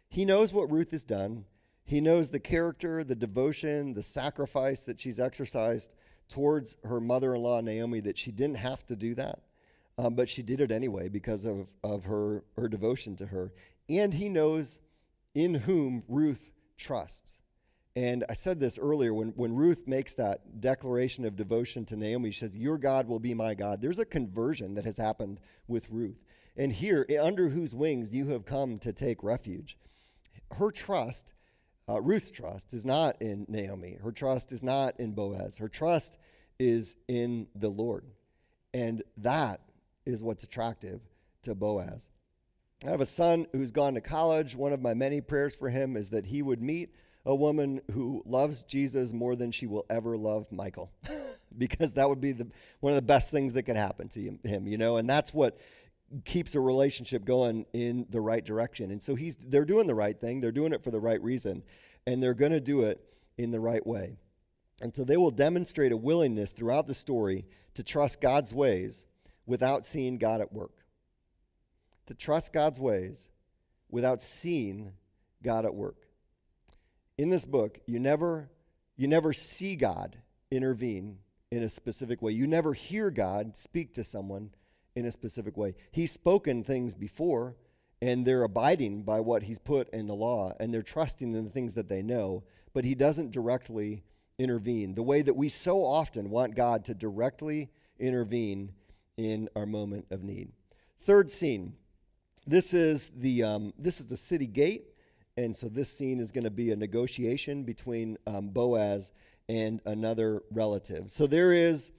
[0.09, 1.45] He knows what Ruth has done.
[1.85, 5.93] He knows the character, the devotion, the sacrifice that she's exercised
[6.29, 9.39] towards her mother in law, Naomi, that she didn't have to do that.
[9.97, 13.53] Um, but she did it anyway because of, of her, her devotion to her.
[13.89, 14.79] And he knows
[15.35, 17.39] in whom Ruth trusts.
[17.95, 22.31] And I said this earlier when, when Ruth makes that declaration of devotion to Naomi,
[22.31, 23.81] she says, Your God will be my God.
[23.81, 26.23] There's a conversion that has happened with Ruth.
[26.57, 29.77] And here, under whose wings you have come to take refuge.
[30.51, 31.33] Her trust,
[31.87, 33.97] uh, Ruth's trust, is not in Naomi.
[34.03, 35.57] Her trust is not in Boaz.
[35.57, 36.17] Her trust
[36.59, 38.05] is in the Lord.
[38.73, 39.61] And that
[40.05, 41.01] is what's attractive
[41.43, 42.09] to Boaz.
[42.85, 44.55] I have a son who's gone to college.
[44.55, 46.93] One of my many prayers for him is that he would meet
[47.25, 50.91] a woman who loves Jesus more than she will ever love Michael,
[51.57, 52.47] because that would be the,
[52.79, 55.57] one of the best things that could happen to him, you know, and that's what
[56.25, 58.91] keeps a relationship going in the right direction.
[58.91, 61.63] And so he's they're doing the right thing, they're doing it for the right reason,
[62.05, 63.01] and they're going to do it
[63.37, 64.17] in the right way.
[64.81, 69.05] And so they will demonstrate a willingness throughout the story to trust God's ways
[69.45, 70.83] without seeing God at work
[72.07, 73.29] to trust God's ways
[73.89, 74.93] without seeing
[75.41, 76.02] God at work.
[77.17, 78.49] In this book, you never
[78.95, 80.17] you never see God
[80.51, 81.17] intervene
[81.51, 82.31] in a specific way.
[82.31, 84.51] You never hear God speak to someone
[84.95, 85.75] in a specific way.
[85.91, 87.55] He's spoken things before
[88.01, 91.49] and they're abiding by what he's put in the law and they're trusting in the
[91.49, 94.03] things that they know, but he doesn't directly
[94.37, 98.71] intervene the way that we so often want God to directly intervene
[99.17, 100.51] in our moment of need.
[100.99, 101.73] Third scene
[102.45, 104.92] this is the um, this is the city gate,
[105.37, 109.11] and so this scene is going to be a negotiation between um, Boaz
[109.49, 111.09] and another relative.
[111.09, 111.91] So there is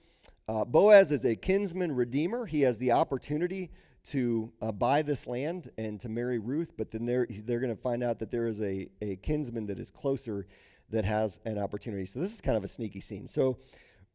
[0.47, 2.45] uh, Boaz is a kinsman redeemer.
[2.45, 3.71] He has the opportunity
[4.05, 7.81] to uh, buy this land and to marry Ruth, but then they're they're going to
[7.81, 10.45] find out that there is a a kinsman that is closer
[10.91, 12.05] that has an opportunity.
[12.05, 13.27] So this is kind of a sneaky scene.
[13.27, 13.57] So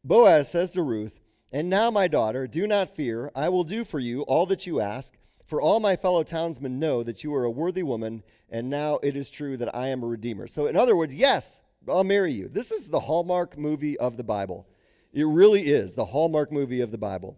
[0.03, 1.19] Boaz says to Ruth,
[1.51, 3.31] "And now, my daughter, do not fear.
[3.35, 5.17] I will do for you all that you ask."
[5.51, 9.17] For all my fellow townsmen know that you are a worthy woman, and now it
[9.17, 10.47] is true that I am a redeemer.
[10.47, 11.59] So, in other words, yes,
[11.89, 12.47] I'll marry you.
[12.47, 14.65] This is the Hallmark movie of the Bible.
[15.11, 17.37] It really is the Hallmark movie of the Bible.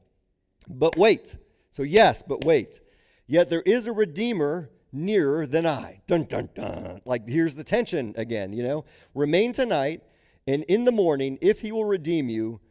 [0.70, 1.38] But wait.
[1.72, 2.82] So, yes, but wait.
[3.26, 6.04] Yet there is a redeemer nearer than I.
[6.06, 7.02] Dun, dun, dun.
[7.06, 8.86] Like, here's the tension again, you know?
[9.16, 10.04] Remain tonight,
[10.46, 12.62] and in the morning, if he will redeem you,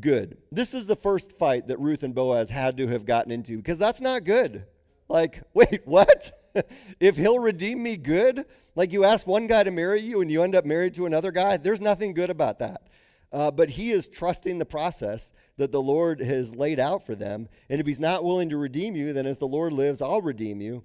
[0.00, 0.38] good.
[0.50, 3.76] This is the first fight that Ruth and Boaz had to have gotten into because
[3.76, 4.64] that's not good.
[5.08, 6.30] Like, wait, what?
[7.00, 8.44] if he'll redeem me good?
[8.74, 11.32] Like you ask one guy to marry you and you end up married to another
[11.32, 11.56] guy?
[11.56, 12.82] There's nothing good about that.
[13.30, 17.48] Uh, but he is trusting the process that the Lord has laid out for them.
[17.68, 20.60] And if he's not willing to redeem you, then as the Lord lives, I'll redeem
[20.60, 20.82] you.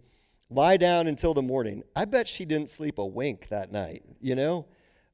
[0.50, 1.84] Lie down until the morning.
[1.96, 4.66] I bet she didn't sleep a wink that night, you know?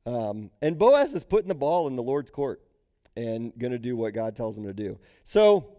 [0.06, 2.62] Um, and Boaz is putting the ball in the Lord's court
[3.16, 4.98] and going to do what God tells him to do.
[5.24, 5.76] So,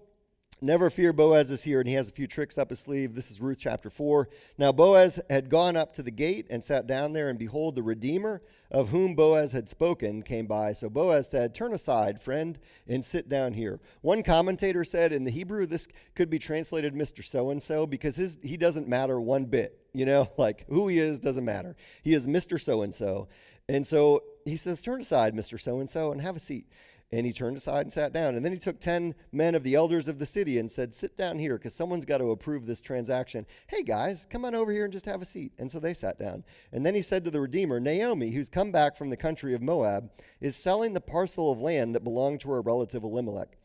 [0.62, 3.14] Never fear, Boaz is here, and he has a few tricks up his sleeve.
[3.14, 4.28] This is Ruth chapter 4.
[4.58, 7.82] Now, Boaz had gone up to the gate and sat down there, and behold, the
[7.82, 10.74] Redeemer of whom Boaz had spoken came by.
[10.74, 13.80] So Boaz said, Turn aside, friend, and sit down here.
[14.02, 17.24] One commentator said in the Hebrew, this could be translated Mr.
[17.24, 19.80] So and so because his, he doesn't matter one bit.
[19.94, 21.74] You know, like who he is doesn't matter.
[22.02, 22.60] He is Mr.
[22.60, 23.28] So and so.
[23.66, 25.58] And so he says, Turn aside, Mr.
[25.58, 26.66] So and so, and have a seat.
[27.12, 28.36] And he turned aside and sat down.
[28.36, 31.16] And then he took 10 men of the elders of the city and said, Sit
[31.16, 33.46] down here, because someone's got to approve this transaction.
[33.66, 35.52] Hey, guys, come on over here and just have a seat.
[35.58, 36.44] And so they sat down.
[36.72, 39.62] And then he said to the Redeemer, Naomi, who's come back from the country of
[39.62, 43.56] Moab, is selling the parcel of land that belonged to her relative Elimelech.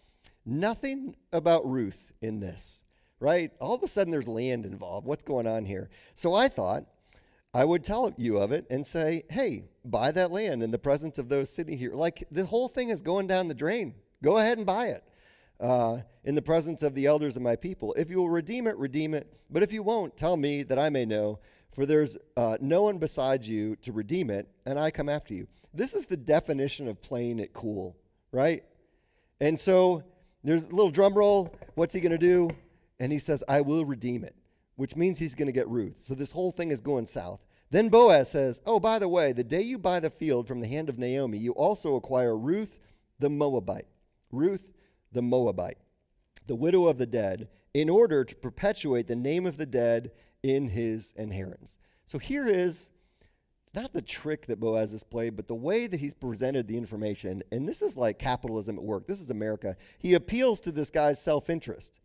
[0.44, 2.84] Nothing about Ruth in this,
[3.20, 3.52] right?
[3.60, 5.06] All of a sudden there's land involved.
[5.06, 5.90] What's going on here?
[6.16, 6.86] So I thought,
[7.56, 11.18] I would tell you of it and say, hey, buy that land in the presence
[11.18, 11.94] of those sitting here.
[11.94, 13.96] Like the whole thing is going down the drain.
[14.22, 15.06] Go ahead and buy it
[15.62, 17.94] uh, in the presence of the elders of my people.
[17.94, 19.34] If you will redeem it, redeem it.
[19.50, 21.39] But if you won't, tell me that I may know.
[21.74, 25.48] For there's uh, no one besides you to redeem it, and I come after you.
[25.74, 27.96] This is the definition of playing it cool,
[28.34, 28.65] right?
[29.39, 30.04] And so
[30.44, 31.56] there's a little drum roll.
[31.76, 32.50] What's he going to do?
[33.00, 34.36] And he says, I will redeem it
[34.76, 36.00] which means he's going to get Ruth.
[36.00, 37.46] So this whole thing is going south.
[37.72, 40.68] Then Boaz says, Oh, by the way, the day you buy the field from the
[40.68, 42.80] hand of Naomi, you also acquire Ruth
[43.20, 43.88] the Moabite.
[44.32, 44.74] Ruth
[45.12, 45.78] the Moabite,
[46.48, 50.12] the widow of the dead, in order to perpetuate the name of the dead
[50.44, 51.80] in his inheritance.
[52.06, 52.90] So here is
[53.74, 57.44] not the trick that Boaz has played, but the way that he's presented the information.
[57.52, 59.08] And this is like capitalism at work.
[59.08, 59.76] This is America.
[60.00, 62.00] He appeals to this guy's self interest.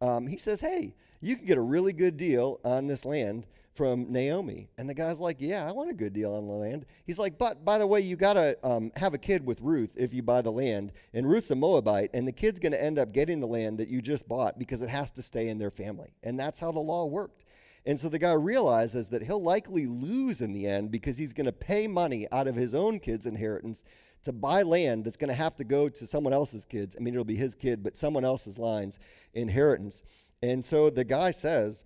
[0.00, 4.10] Um, he says, Hey, you can get a really good deal on this land from
[4.10, 4.68] Naomi.
[4.78, 6.86] And the guy's like, Yeah, I want a good deal on the land.
[7.04, 9.92] He's like, But by the way, you got to um, have a kid with Ruth
[9.96, 10.92] if you buy the land.
[11.12, 13.88] And Ruth's a Moabite, and the kid's going to end up getting the land that
[13.88, 16.14] you just bought because it has to stay in their family.
[16.22, 17.44] And that's how the law worked.
[17.84, 21.46] And so the guy realizes that he'll likely lose in the end because he's going
[21.46, 23.84] to pay money out of his own kid's inheritance
[24.24, 26.96] to buy land that's going to have to go to someone else's kids.
[26.98, 28.98] I mean, it'll be his kid, but someone else's line's
[29.34, 30.02] inheritance.
[30.42, 31.84] And so the guy says,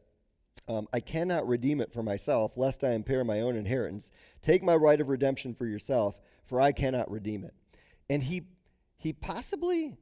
[0.68, 4.12] um, I cannot redeem it for myself, lest I impair my own inheritance.
[4.42, 7.54] Take my right of redemption for yourself, for I cannot redeem it.
[8.08, 8.42] And he,
[8.96, 9.96] he possibly,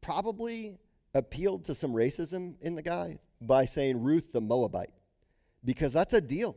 [0.00, 0.78] probably
[1.14, 4.90] appealed to some racism in the guy by saying Ruth the Moabite
[5.64, 6.56] because that's a deal.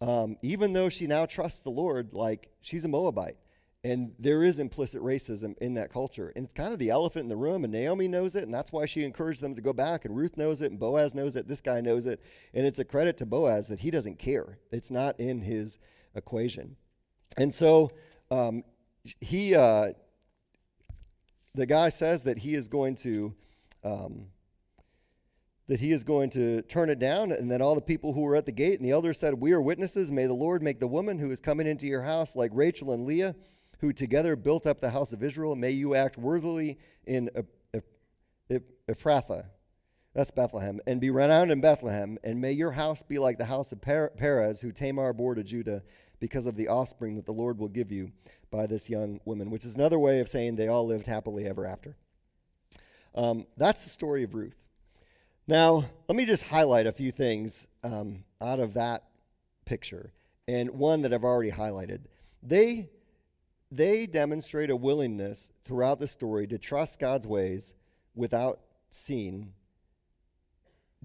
[0.00, 3.36] Um, even though she now trusts the Lord, like she's a Moabite.
[3.86, 6.32] And there is implicit racism in that culture.
[6.34, 7.62] And it's kind of the elephant in the room.
[7.62, 8.42] And Naomi knows it.
[8.42, 10.04] And that's why she encouraged them to go back.
[10.04, 10.72] And Ruth knows it.
[10.72, 11.46] And Boaz knows it.
[11.46, 12.20] This guy knows it.
[12.52, 14.58] And it's a credit to Boaz that he doesn't care.
[14.72, 15.78] It's not in his
[16.16, 16.74] equation.
[17.36, 17.92] And so
[18.28, 18.64] um,
[19.20, 19.92] he, uh,
[21.54, 23.36] the guy says that he is going to.
[23.84, 24.26] Um,
[25.68, 27.32] that he is going to turn it down.
[27.32, 29.52] And then all the people who were at the gate and the elders said, We
[29.52, 30.12] are witnesses.
[30.12, 33.04] May the Lord make the woman who is coming into your house like Rachel and
[33.04, 33.34] Leah,
[33.78, 35.54] who together built up the house of Israel.
[35.54, 37.30] May you act worthily in
[38.88, 39.46] Ephrathah.
[40.14, 40.80] That's Bethlehem.
[40.86, 42.18] And be renowned in Bethlehem.
[42.24, 45.82] And may your house be like the house of Perez, who Tamar bore to Judah,
[46.18, 48.12] because of the offspring that the Lord will give you
[48.50, 51.66] by this young woman, which is another way of saying they all lived happily ever
[51.66, 51.96] after.
[53.14, 54.56] Um, that's the story of Ruth.
[55.46, 59.04] Now, let me just highlight a few things um, out of that
[59.64, 60.12] picture,
[60.48, 62.00] and one that I've already highlighted.
[62.42, 62.90] They,
[63.70, 67.74] they demonstrate a willingness throughout the story to trust God's ways
[68.14, 69.52] without seeing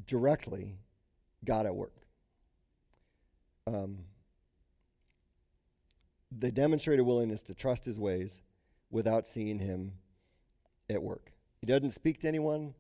[0.06, 0.78] directly
[1.44, 1.94] God at work.
[3.68, 4.00] Um,
[6.32, 8.42] they demonstrate a willingness to trust his ways
[8.90, 9.94] without seeing him
[10.90, 11.32] at work.
[11.60, 12.74] He doesn't speak to anyone.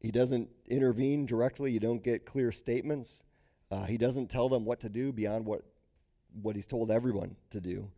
[0.00, 1.72] He doesn't intervene directly.
[1.72, 3.22] You don't get clear statements.
[3.70, 5.62] Uh, he doesn't tell them what to do beyond what,
[6.42, 7.90] what he's told everyone to do.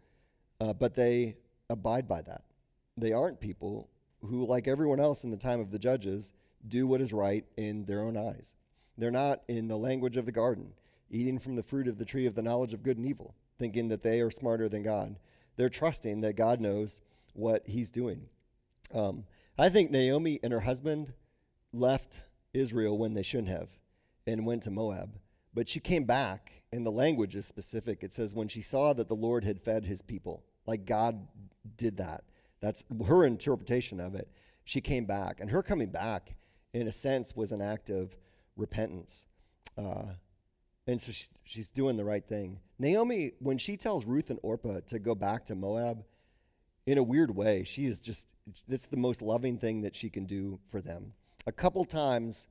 [0.61, 1.37] Uh, but they
[1.71, 2.43] abide by that.
[2.97, 3.89] They aren't people
[4.25, 6.33] who, like everyone else in the time of the judges,
[6.67, 8.57] do what is right in their own eyes.
[8.97, 10.73] They're not, in the language of the garden,
[11.11, 13.89] eating from the fruit of the tree of the knowledge of good and evil, thinking
[13.89, 15.17] that they are smarter than God.
[15.57, 17.01] They're trusting that God knows
[17.35, 18.29] what he's doing.
[18.93, 19.25] Um,
[19.57, 21.13] I think Naomi and her husband
[21.73, 23.69] left Israel when they shouldn't have
[24.27, 25.19] and went to Moab.
[25.55, 28.03] But she came back, and the language is specific.
[28.03, 31.27] It says, when she saw that the Lord had fed his people, like God
[31.77, 32.23] did that.
[32.61, 34.29] That's her interpretation of it.
[34.65, 35.41] She came back.
[35.41, 36.37] And her coming back,
[36.73, 38.17] in a sense, was an act of
[38.57, 39.27] repentance.
[39.77, 40.13] Uh,
[40.87, 42.61] and so she's, she's doing the right thing.
[42.79, 46.05] Naomi, when she tells Ruth and Orpah to go back to Moab,
[46.87, 48.35] in a weird way, she is just,
[48.69, 51.15] it's the most loving thing that she can do for them
[51.49, 52.47] a couple times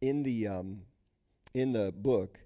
[0.00, 0.80] in the um,
[1.54, 2.40] in the book,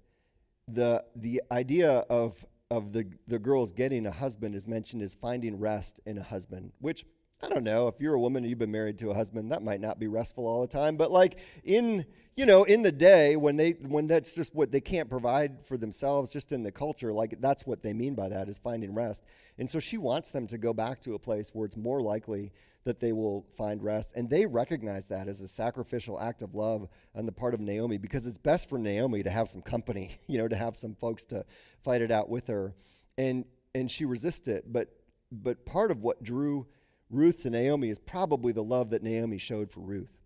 [0.67, 5.59] the the idea of of the the girls getting a husband is mentioned as finding
[5.59, 7.05] rest in a husband, which
[7.41, 9.61] I don't know if you're a woman and you've been married to a husband, that
[9.61, 10.97] might not be restful all the time.
[10.97, 14.81] But like in you know in the day when they when that's just what they
[14.81, 18.49] can't provide for themselves, just in the culture, like that's what they mean by that
[18.49, 19.23] is finding rest.
[19.57, 22.51] And so she wants them to go back to a place where it's more likely
[22.85, 24.13] that they will find rest.
[24.15, 27.97] And they recognize that as a sacrificial act of love on the part of Naomi
[27.97, 31.25] because it's best for Naomi to have some company, you know, to have some folks
[31.25, 31.45] to
[31.83, 32.73] fight it out with her.
[33.17, 34.87] And and she resists it, but
[35.31, 36.67] but part of what drew
[37.09, 40.17] Ruth to Naomi is probably the love that Naomi showed for Ruth.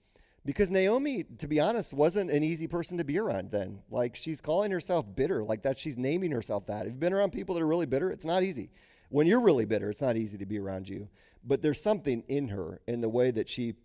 [0.46, 3.80] Because Naomi, to be honest, wasn't an easy person to be around then.
[3.90, 6.86] Like she's calling herself bitter, like that she's naming herself that.
[6.86, 8.12] If you've been around people that are really bitter?
[8.12, 8.70] It's not easy.
[9.10, 11.10] When you're really bitter, it's not easy to be around you
[11.44, 13.76] but there's something in her in the way that she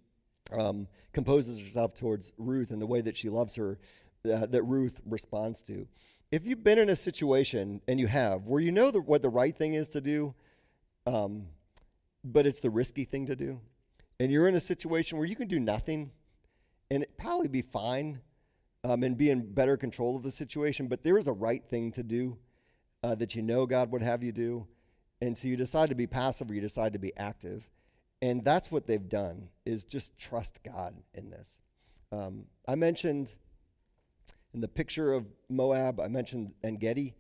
[0.53, 3.79] um, composes herself towards Ruth and the way that she loves her
[4.31, 5.87] uh, that Ruth responds to.
[6.31, 9.29] If you've been in a situation, and you have, where you know the, what the
[9.29, 10.35] right thing is to do,
[11.07, 11.47] um,
[12.25, 13.61] but it's the risky thing to do,
[14.19, 16.11] and you're in a situation where you can do nothing
[16.91, 18.21] and it probably be fine
[18.85, 21.91] um, and be in better control of the situation, but there is a right thing
[21.93, 22.37] to do
[23.03, 24.67] uh, that you know God would have you do,
[25.25, 27.71] and so you decide to be passive or you decide to be active.
[28.21, 31.59] And that's what they've done is just trust God in this.
[32.13, 33.35] Um, I mentioned
[34.53, 37.15] In the picture of Moab, I mentioned En Gedi,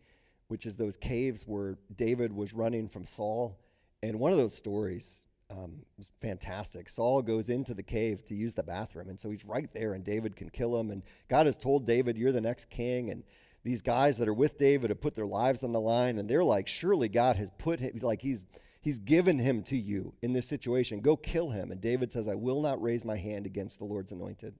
[0.49, 3.59] which is those caves where David was running from Saul.
[4.03, 6.89] And one of those stories um, was fantastic.
[6.89, 10.05] Saul goes into the cave to use the bathroom, and so he's right there, and
[10.05, 10.91] David can kill him.
[10.91, 13.11] And God has told David, You're the next king.
[13.11, 13.25] And
[13.65, 16.45] these guys that are with David have put their lives on the line, and they're
[16.45, 18.47] like, Surely God has put him, like, he's.
[18.81, 21.01] He's given him to you in this situation.
[21.01, 21.71] Go kill him.
[21.71, 24.57] And David says, I will not raise my hand against the Lord's anointed.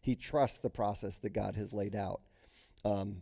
[0.00, 2.22] He trusts the process that God has laid out.
[2.86, 3.18] Um,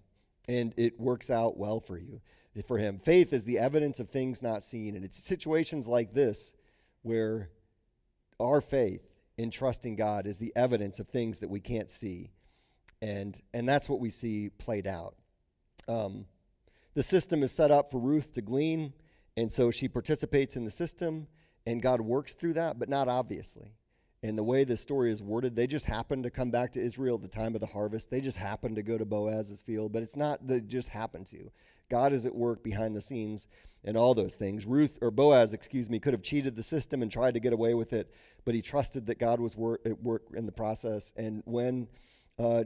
[0.47, 2.21] and it works out well for you,
[2.69, 3.01] for him.
[3.01, 4.95] Faith is the evidence of things not seen.
[4.95, 6.53] And it's situations like this
[7.03, 7.51] where
[8.39, 9.03] our faith
[9.37, 12.31] in trusting God is the evidence of things that we can't see.
[13.03, 15.17] And, and that's what we see played out.
[15.89, 16.27] Um,
[16.95, 18.93] the system is set up for Ruth to glean,
[19.37, 21.27] and so she participates in the system,
[21.67, 23.73] and God works through that, but not obviously
[24.25, 27.17] and the way the story is worded, they just happen to come back to Israel
[27.17, 28.11] at the time of the harvest.
[28.11, 31.27] They just happen to go to Boaz's field, but it's not that it just happened
[31.27, 31.51] to.
[31.91, 33.49] God is at work behind the scenes
[33.85, 34.65] and all those things.
[34.65, 37.75] Ruth or Boaz, excuse me, could have cheated the system and tried to get away
[37.75, 38.11] with it,
[38.47, 41.13] but he trusted that God was wor- at work in the process.
[41.19, 41.87] And when
[42.39, 42.65] uh,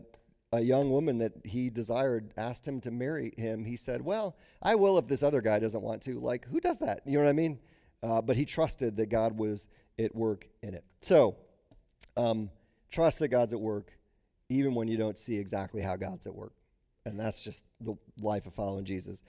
[0.53, 4.75] a young woman that he desired asked him to marry him, he said, "Well, I
[4.75, 7.03] will if this other guy doesn't want to." Like, who does that?
[7.05, 7.59] You know what I mean?
[8.03, 9.67] Uh, but he trusted that God was
[9.99, 10.85] at work in it.
[11.01, 11.37] So
[12.17, 12.51] um,
[12.91, 13.93] trust that God's at work,
[14.49, 16.53] even when you don't see exactly how God's at work.
[17.05, 19.23] And that's just the life of following Jesus.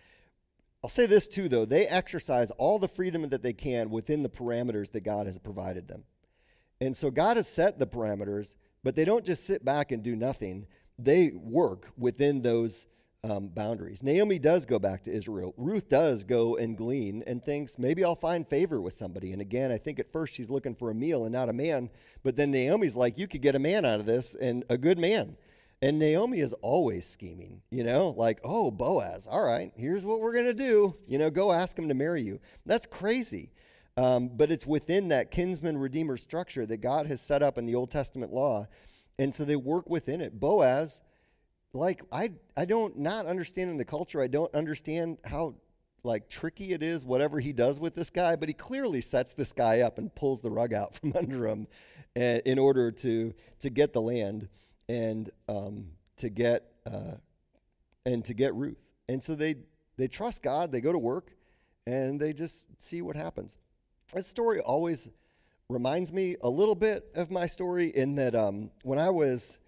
[0.83, 1.65] I'll say this too, though.
[1.65, 5.87] They exercise all the freedom that they can within the parameters that God has provided
[5.87, 6.03] them.
[6.81, 10.15] And so God has set the parameters, but they don't just sit back and do
[10.15, 10.67] nothing.
[11.01, 12.85] They work within those
[13.23, 14.01] um, boundaries.
[14.01, 15.53] Naomi does go back to Israel.
[15.57, 19.33] Ruth does go and glean and thinks, maybe I'll find favor with somebody.
[19.33, 21.89] And again, I think at first she's looking for a meal and not a man.
[22.23, 24.99] But then Naomi's like, you could get a man out of this and a good
[24.99, 25.35] man.
[25.81, 30.33] And Naomi is always scheming, you know, like, oh, Boaz, all right, here's what we're
[30.33, 30.97] going to do.
[31.07, 32.41] You know, go ask him to marry you.
[32.65, 33.51] That's crazy.
[33.95, 37.75] Um, but it's within that kinsman redeemer structure that God has set up in the
[37.75, 38.67] Old Testament law.
[39.19, 40.39] And so they work within it.
[40.39, 41.01] Boaz
[41.73, 44.21] like I I don't not understanding the culture.
[44.21, 45.55] I don't understand how
[46.03, 49.53] like tricky it is whatever he does with this guy, but he clearly sets this
[49.53, 51.67] guy up and pulls the rug out from under him
[52.15, 54.47] uh, in order to to get the land
[54.87, 57.15] and um, to get uh,
[58.05, 58.81] and to get Ruth.
[59.07, 59.55] And so they
[59.97, 60.71] they trust God.
[60.71, 61.33] They go to work
[61.85, 63.57] and they just see what happens.
[64.13, 65.09] This story always
[65.69, 69.59] reminds me a little bit of my story in that um, when I was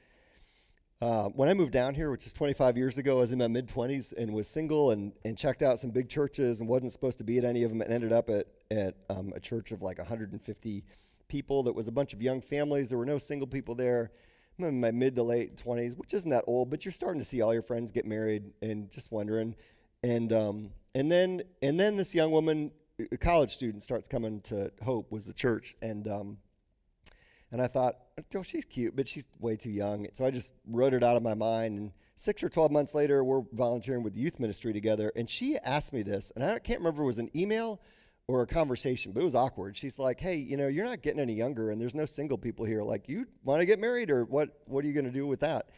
[0.99, 3.47] uh, when I moved down here, which is 25 years ago, I was in my
[3.47, 7.19] mid 20s and was single and, and checked out some big churches and wasn't supposed
[7.19, 9.83] to be at any of them and ended up at, at um, a church of
[9.83, 10.83] like 150
[11.27, 12.89] people that was a bunch of young families.
[12.89, 14.11] There were no single people there.
[14.57, 17.25] I'm in my mid to late 20s, which isn't that old, but you're starting to
[17.25, 19.55] see all your friends get married and just wondering.
[20.01, 22.71] And, um, and, then, and then this young woman,
[23.11, 25.75] a college student, starts coming to Hope, was the church.
[25.81, 26.37] And um,
[27.51, 27.97] and I thought,
[28.35, 30.07] oh, she's cute, but she's way too young.
[30.13, 31.77] So I just wrote it out of my mind.
[31.77, 35.11] And six or 12 months later, we're volunteering with the youth ministry together.
[35.15, 37.81] And she asked me this, and I can't remember it was an email
[38.27, 39.75] or a conversation, but it was awkward.
[39.75, 42.65] She's like, hey, you know, you're not getting any younger, and there's no single people
[42.65, 42.81] here.
[42.81, 45.41] Like, you want to get married, or what, what are you going to do with
[45.41, 45.69] that?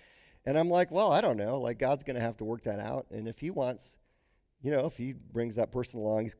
[0.45, 1.59] And I'm like, well, I don't know.
[1.59, 3.07] Like, God's going to have to work that out.
[3.09, 3.95] And if He wants,
[4.61, 6.35] you know, if He brings that person along, He's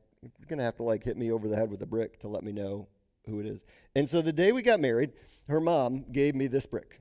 [0.47, 2.43] going to have to, like, hit me over the head with a brick to let
[2.43, 2.87] me know
[3.27, 3.63] who it is.
[3.95, 5.11] And so the day we got married,
[5.47, 6.99] her mom gave me this brick.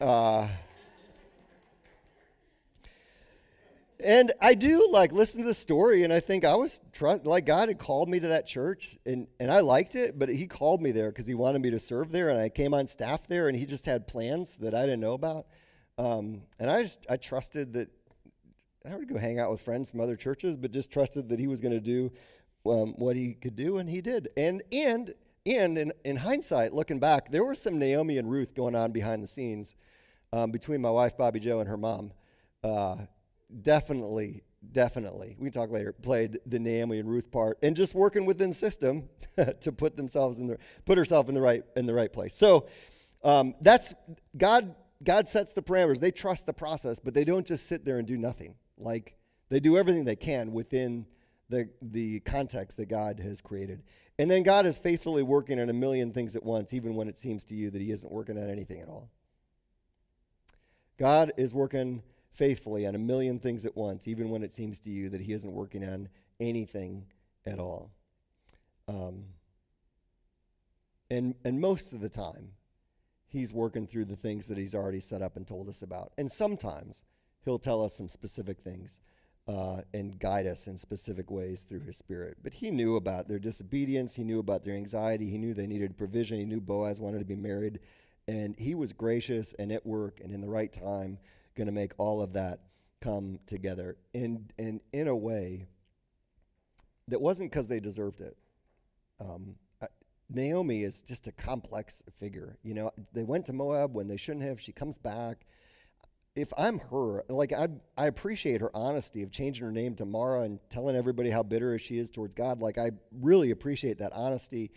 [0.00, 0.48] Uh,
[4.04, 7.68] and I do like listen to the story, and I think I was like God
[7.68, 10.90] had called me to that church, and and I liked it, but He called me
[10.90, 13.56] there because He wanted me to serve there, and I came on staff there, and
[13.56, 15.46] He just had plans that I didn't know about,
[15.96, 17.88] um, and I just I trusted that
[18.84, 21.46] I would go hang out with friends from other churches, but just trusted that He
[21.46, 22.12] was going to do
[22.66, 25.14] um, what He could do, and He did, and and
[25.46, 29.22] and in, in hindsight, looking back, there was some Naomi and Ruth going on behind
[29.22, 29.76] the scenes
[30.32, 32.12] um, between my wife, Bobby Joe, and her mom.
[32.62, 32.96] Uh,
[33.60, 34.42] definitely,
[34.72, 38.52] definitely, we can talk later, played the Naomi and Ruth part and just working within
[38.52, 39.08] system
[39.60, 42.34] to put themselves in the, put herself in the right, in the right place.
[42.34, 42.66] So
[43.22, 43.92] um, that's,
[44.36, 46.00] God, God sets the parameters.
[46.00, 48.54] They trust the process, but they don't just sit there and do nothing.
[48.78, 49.16] Like,
[49.50, 51.06] they do everything they can within
[51.48, 53.82] the, the context that God has created.
[54.18, 57.18] And then God is faithfully working on a million things at once, even when it
[57.18, 59.10] seems to you that He isn't working on anything at all.
[60.98, 64.90] God is working faithfully on a million things at once, even when it seems to
[64.90, 66.08] you that He isn't working on
[66.40, 67.06] anything
[67.46, 67.90] at all.
[68.86, 69.24] Um,
[71.10, 72.50] and, and most of the time,
[73.26, 76.12] He's working through the things that He's already set up and told us about.
[76.16, 77.02] And sometimes
[77.44, 79.00] He'll tell us some specific things
[79.46, 82.38] uh, and guide us in specific ways through His Spirit.
[82.42, 84.14] But He knew about their disobedience.
[84.14, 85.28] He knew about their anxiety.
[85.28, 86.38] He knew they needed provision.
[86.38, 87.80] He knew Boaz wanted to be married.
[88.26, 91.18] And He was gracious and at work and in the right time
[91.54, 92.60] going to make all of that
[93.00, 93.96] come together.
[94.14, 95.68] And, and in a way
[97.08, 98.36] that wasn't because they deserved it.
[99.20, 99.56] Um,
[100.30, 102.58] Naomi is just a complex figure.
[102.62, 104.60] You know, they went to Moab when they shouldn't have.
[104.60, 105.46] She comes back.
[106.36, 110.42] If I'm her, like I, I appreciate her honesty of changing her name to Mara
[110.42, 112.60] and telling everybody how bitter she is towards God.
[112.60, 114.72] Like I really appreciate that honesty.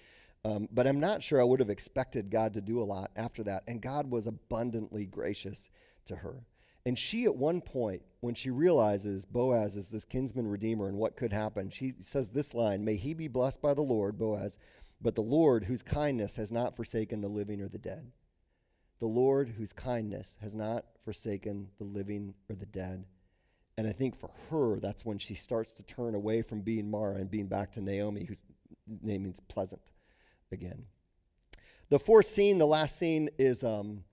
[0.45, 3.43] Um, but I'm not sure I would have expected God to do a lot after
[3.43, 3.63] that.
[3.67, 5.69] And God was abundantly gracious
[6.05, 6.45] to her.
[6.85, 11.17] And she, at one point, when she realizes Boaz is this kinsman redeemer and what
[11.17, 14.57] could happen, she says this line May he be blessed by the Lord, Boaz,
[15.01, 18.11] but the Lord, whose kindness has not forsaken the living or the dead.
[18.99, 23.05] The Lord, whose kindness has not forsaken the living or the dead.
[23.77, 27.15] And I think for her, that's when she starts to turn away from being Mara
[27.15, 28.43] and being back to Naomi, whose
[29.03, 29.91] name means pleasant
[30.51, 30.85] again.
[31.89, 34.03] The fourth scene, the last scene, is, um,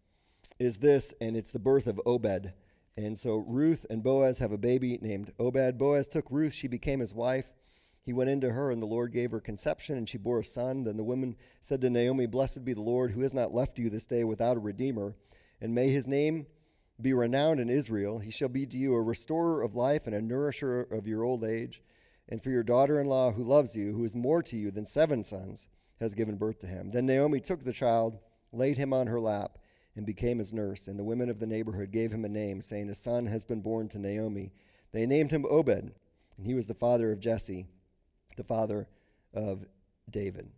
[0.59, 2.53] is this, and it's the birth of Obed.
[2.97, 5.79] And so Ruth and Boaz have a baby named Obed.
[5.79, 7.47] Boaz took Ruth, she became his wife.
[8.05, 10.85] He went into her, and the Lord gave her conception, and she bore a son.
[10.85, 13.89] Then the woman said to Naomi, Blessed be the Lord, who has not left you
[13.89, 15.15] this day without a redeemer,
[15.61, 16.47] and may his name
[17.01, 18.19] be renowned in Israel.
[18.19, 21.45] He shall be to you a restorer of life and a nourisher of your old
[21.45, 21.83] age.
[22.29, 24.87] And for your daughter in law, who loves you, who is more to you than
[24.87, 25.67] seven sons,
[26.01, 26.91] has given birth to him.
[26.91, 28.19] Then Naomi took the child,
[28.53, 29.59] laid him on her lap
[29.97, 30.89] and became his nurse.
[30.89, 33.61] And the women of the neighborhood gave him a name, saying, A son has been
[33.61, 34.53] born to Naomi.
[34.93, 35.93] They named him Obed,
[36.37, 37.67] and he was the father of Jesse,
[38.37, 38.89] the father
[39.33, 39.65] of
[40.11, 40.49] David.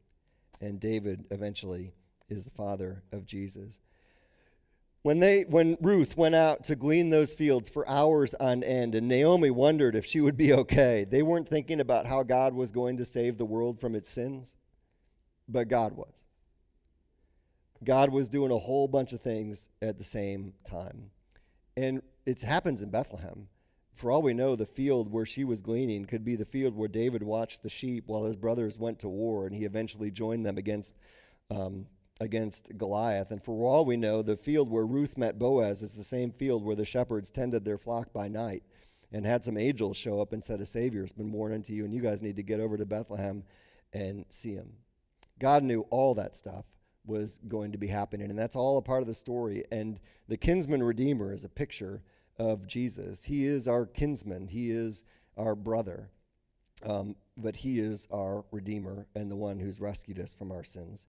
[0.60, 1.92] And David eventually
[2.28, 3.80] is the father of Jesus.
[5.02, 9.06] When, they, when Ruth went out to glean those fields for hours on end, and
[9.06, 12.96] Naomi wondered if she would be okay, they weren't thinking about how God was going
[12.96, 14.56] to save the world from its sins,
[15.48, 16.12] but God was.
[17.84, 21.10] God was doing a whole bunch of things at the same time.
[21.76, 23.46] And it happens in Bethlehem.
[23.96, 26.86] For all we know, the field where she was gleaning could be the field where
[26.86, 30.58] David watched the sheep while his brothers went to war and he eventually joined them
[30.58, 30.94] against,
[31.50, 31.86] um,
[32.20, 33.30] against Goliath.
[33.30, 36.62] And for all we know, the field where Ruth met Boaz is the same field
[36.62, 38.62] where the shepherds tended their flock by night
[39.10, 41.86] and had some angels show up and said, A Savior has been born unto you,
[41.86, 43.44] and you guys need to get over to Bethlehem
[43.94, 44.74] and see him.
[45.38, 46.66] God knew all that stuff
[47.06, 48.28] was going to be happening.
[48.28, 49.64] And that's all a part of the story.
[49.70, 52.02] And the kinsman redeemer is a picture
[52.38, 53.24] of Jesus.
[53.24, 55.02] He is our kinsman, he is
[55.36, 56.10] our brother,
[56.82, 61.06] um, but he is our redeemer and the one who's rescued us from our sins.